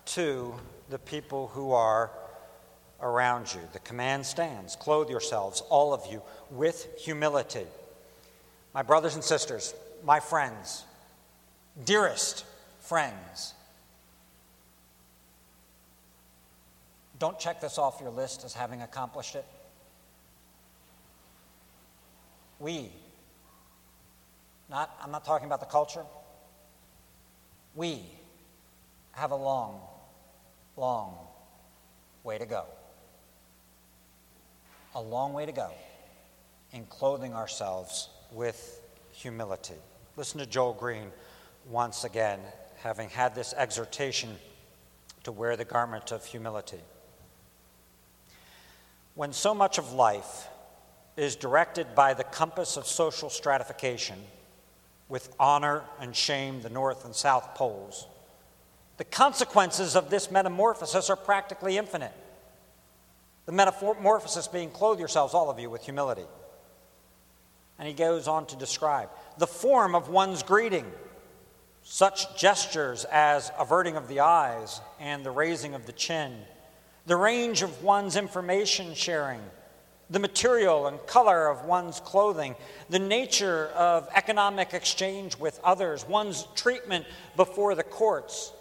to 0.06 0.54
the 0.88 0.98
people 0.98 1.48
who 1.48 1.72
are 1.72 2.10
around 3.00 3.52
you. 3.52 3.60
The 3.72 3.78
command 3.80 4.24
stands 4.24 4.76
clothe 4.76 5.10
yourselves, 5.10 5.62
all 5.68 5.92
of 5.92 6.10
you, 6.10 6.22
with 6.50 6.88
humility. 6.98 7.66
My 8.72 8.82
brothers 8.82 9.14
and 9.14 9.24
sisters, 9.24 9.74
my 10.04 10.20
friends, 10.20 10.84
dearest 11.84 12.44
friends, 12.80 13.54
don't 17.18 17.38
check 17.38 17.60
this 17.60 17.78
off 17.78 18.00
your 18.00 18.10
list 18.10 18.44
as 18.44 18.54
having 18.54 18.82
accomplished 18.82 19.34
it. 19.34 19.44
We, 22.58 22.90
not, 24.70 24.94
I'm 25.02 25.10
not 25.10 25.24
talking 25.24 25.46
about 25.46 25.60
the 25.60 25.66
culture, 25.66 26.04
we 27.74 28.02
have 29.12 29.30
a 29.30 29.36
long 29.36 29.80
long 30.76 31.16
way 32.22 32.38
to 32.38 32.46
go. 32.46 32.64
A 34.94 35.00
long 35.00 35.32
way 35.32 35.46
to 35.46 35.52
go 35.52 35.70
in 36.72 36.84
clothing 36.86 37.34
ourselves 37.34 38.08
with 38.32 38.80
humility. 39.12 39.74
Listen 40.16 40.40
to 40.40 40.46
Joel 40.46 40.74
Green 40.74 41.10
once 41.68 42.04
again, 42.04 42.40
having 42.78 43.08
had 43.08 43.34
this 43.34 43.54
exhortation 43.56 44.36
to 45.24 45.32
wear 45.32 45.56
the 45.56 45.64
garment 45.64 46.12
of 46.12 46.24
humility. 46.24 46.80
When 49.14 49.32
so 49.32 49.54
much 49.54 49.78
of 49.78 49.92
life 49.92 50.48
is 51.16 51.36
directed 51.36 51.94
by 51.94 52.14
the 52.14 52.24
compass 52.24 52.76
of 52.76 52.86
social 52.86 53.30
stratification, 53.30 54.18
with 55.08 55.34
honor 55.38 55.82
and 56.00 56.14
shame, 56.14 56.60
the 56.62 56.68
North 56.68 57.04
and 57.04 57.14
South 57.14 57.54
poles, 57.54 58.06
the 58.96 59.04
consequences 59.04 59.94
of 59.94 60.08
this 60.08 60.30
metamorphosis 60.30 61.10
are 61.10 61.16
practically 61.16 61.76
infinite. 61.76 62.12
The 63.44 63.52
metamorphosis 63.52 64.48
being 64.48 64.70
clothe 64.70 64.98
yourselves, 64.98 65.34
all 65.34 65.50
of 65.50 65.60
you, 65.60 65.70
with 65.70 65.84
humility. 65.84 66.24
And 67.78 67.86
he 67.86 67.94
goes 67.94 68.26
on 68.26 68.46
to 68.46 68.56
describe 68.56 69.10
the 69.38 69.46
form 69.46 69.94
of 69.94 70.08
one's 70.08 70.42
greeting, 70.42 70.90
such 71.82 72.36
gestures 72.36 73.04
as 73.04 73.52
averting 73.58 73.96
of 73.96 74.08
the 74.08 74.20
eyes 74.20 74.80
and 74.98 75.24
the 75.24 75.30
raising 75.30 75.74
of 75.74 75.86
the 75.86 75.92
chin, 75.92 76.34
the 77.04 77.16
range 77.16 77.62
of 77.62 77.84
one's 77.84 78.16
information 78.16 78.94
sharing, 78.94 79.40
the 80.08 80.18
material 80.18 80.86
and 80.86 81.04
color 81.06 81.48
of 81.48 81.66
one's 81.66 82.00
clothing, 82.00 82.56
the 82.88 82.98
nature 82.98 83.68
of 83.76 84.08
economic 84.14 84.72
exchange 84.72 85.36
with 85.36 85.60
others, 85.62 86.08
one's 86.08 86.48
treatment 86.56 87.04
before 87.36 87.74
the 87.74 87.84
courts 87.84 88.52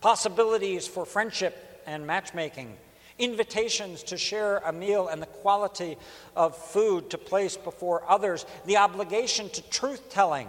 possibilities 0.00 0.86
for 0.86 1.04
friendship 1.04 1.82
and 1.86 2.06
matchmaking, 2.06 2.76
invitations 3.18 4.02
to 4.04 4.16
share 4.16 4.58
a 4.58 4.72
meal 4.72 5.08
and 5.08 5.20
the 5.20 5.26
quality 5.26 5.96
of 6.34 6.56
food 6.56 7.10
to 7.10 7.18
place 7.18 7.56
before 7.56 8.02
others, 8.08 8.46
the 8.66 8.76
obligation 8.76 9.48
to 9.50 9.62
truth 9.70 10.10
telling, 10.10 10.48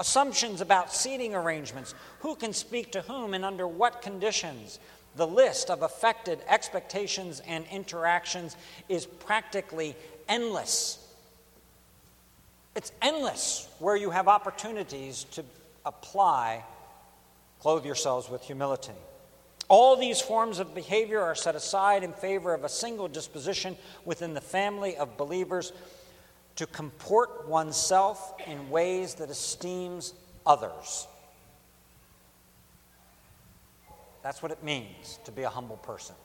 assumptions 0.00 0.60
about 0.60 0.92
seating 0.92 1.34
arrangements, 1.34 1.94
who 2.20 2.34
can 2.34 2.52
speak 2.52 2.90
to 2.92 3.02
whom 3.02 3.34
and 3.34 3.44
under 3.44 3.66
what 3.66 4.02
conditions. 4.02 4.80
The 5.16 5.26
list 5.26 5.70
of 5.70 5.82
affected 5.82 6.40
expectations 6.48 7.42
and 7.46 7.64
interactions 7.70 8.56
is 8.88 9.06
practically 9.06 9.94
endless. 10.28 10.98
It's 12.76 12.92
endless 13.02 13.68
where 13.78 13.96
you 13.96 14.10
have 14.10 14.28
opportunities 14.28 15.24
to 15.32 15.44
apply 15.84 16.64
Clothe 17.60 17.84
yourselves 17.84 18.28
with 18.28 18.42
humility. 18.42 18.92
All 19.68 19.96
these 19.96 20.20
forms 20.20 20.58
of 20.58 20.74
behavior 20.74 21.20
are 21.20 21.34
set 21.34 21.54
aside 21.54 22.02
in 22.02 22.12
favor 22.12 22.52
of 22.54 22.64
a 22.64 22.68
single 22.68 23.06
disposition 23.06 23.76
within 24.04 24.34
the 24.34 24.40
family 24.40 24.96
of 24.96 25.16
believers 25.16 25.72
to 26.56 26.66
comport 26.66 27.48
oneself 27.48 28.34
in 28.46 28.68
ways 28.70 29.14
that 29.14 29.30
esteems 29.30 30.12
others. 30.44 31.06
That's 34.22 34.42
what 34.42 34.52
it 34.52 34.62
means 34.62 35.18
to 35.24 35.32
be 35.32 35.42
a 35.42 35.48
humble 35.48 35.76
person. 35.76 36.16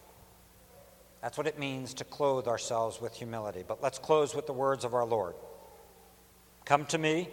That's 1.21 1.37
what 1.37 1.47
it 1.47 1.59
means 1.59 1.93
to 1.95 2.03
clothe 2.03 2.47
ourselves 2.47 2.99
with 2.99 3.13
humility. 3.13 3.63
But 3.67 3.81
let's 3.81 3.99
close 3.99 4.35
with 4.35 4.47
the 4.47 4.53
words 4.53 4.83
of 4.83 4.93
our 4.93 5.05
Lord 5.05 5.35
Come 6.65 6.85
to 6.87 6.97
me 6.97 7.29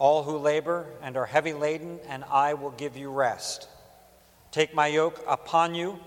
all 0.00 0.22
who 0.22 0.38
labor 0.38 0.86
and 1.02 1.16
are 1.18 1.26
heavy 1.26 1.52
laden, 1.52 2.00
and 2.08 2.24
I 2.24 2.54
will 2.54 2.70
give 2.70 2.96
you 2.96 3.10
rest. 3.10 3.68
Take 4.50 4.74
my 4.74 4.86
yoke 4.86 5.22
upon 5.28 5.74
you 5.74 6.00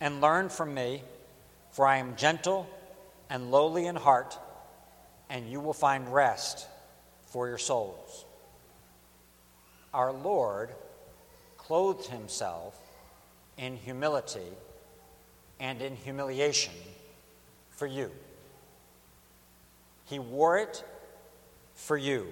and 0.00 0.20
learn 0.20 0.50
from 0.50 0.74
me, 0.74 1.02
for 1.70 1.86
I 1.86 1.96
am 1.96 2.14
gentle 2.16 2.68
and 3.30 3.50
lowly 3.50 3.86
in 3.86 3.96
heart, 3.96 4.38
and 5.30 5.50
you 5.50 5.60
will 5.60 5.72
find 5.72 6.12
rest 6.12 6.68
for 7.22 7.48
your 7.48 7.58
souls. 7.58 8.26
Our 9.94 10.12
Lord 10.12 10.70
clothed 11.56 12.06
himself 12.08 12.78
in 13.56 13.78
humility 13.78 14.52
and 15.58 15.80
in 15.80 15.96
humiliation 15.96 16.74
for 17.70 17.86
you. 17.86 18.10
He 20.04 20.18
wore 20.18 20.58
it 20.58 20.84
for 21.74 21.96
you. 21.96 22.26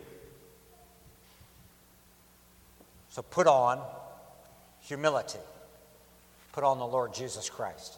So 3.15 3.23
put 3.23 3.47
on 3.47 3.81
humility. 4.81 5.39
Put 6.51 6.65
on 6.65 6.81
the 6.81 6.85
Lord 6.85 7.15
Jesus 7.15 7.49
Christ. 7.49 7.97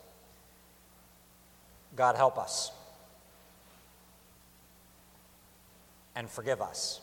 God 1.96 2.16
help 2.16 2.36
us. 2.36 2.70
And 6.14 6.28
forgive 6.28 6.60
us. 6.60 7.00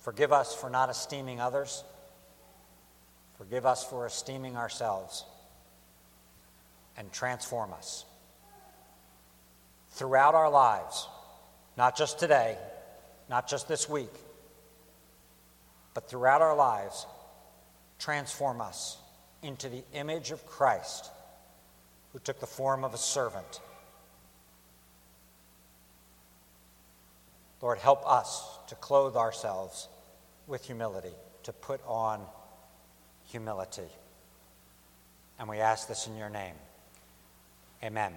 Forgive 0.00 0.32
us 0.32 0.52
for 0.52 0.68
not 0.68 0.90
esteeming 0.90 1.40
others. 1.40 1.84
Forgive 3.38 3.64
us 3.64 3.84
for 3.84 4.06
esteeming 4.06 4.56
ourselves. 4.56 5.24
And 6.96 7.12
transform 7.12 7.72
us. 7.72 8.04
Throughout 9.90 10.34
our 10.34 10.50
lives, 10.50 11.06
not 11.76 11.96
just 11.96 12.18
today, 12.18 12.58
not 13.28 13.48
just 13.48 13.68
this 13.68 13.88
week, 13.88 14.12
but 15.94 16.08
throughout 16.08 16.42
our 16.42 16.56
lives, 16.56 17.06
transform 17.98 18.60
us 18.60 18.98
into 19.42 19.68
the 19.68 19.84
image 19.92 20.30
of 20.30 20.44
Christ, 20.46 21.10
who 22.12 22.18
took 22.18 22.40
the 22.40 22.46
form 22.46 22.84
of 22.84 22.94
a 22.94 22.98
servant. 22.98 23.60
Lord, 27.62 27.78
help 27.78 28.06
us 28.06 28.58
to 28.68 28.74
clothe 28.74 29.16
ourselves 29.16 29.88
with 30.46 30.66
humility, 30.66 31.14
to 31.44 31.52
put 31.52 31.80
on 31.86 32.20
humility. 33.24 33.88
And 35.38 35.48
we 35.48 35.58
ask 35.58 35.88
this 35.88 36.06
in 36.06 36.16
your 36.16 36.28
name. 36.28 36.54
Amen. 37.82 38.12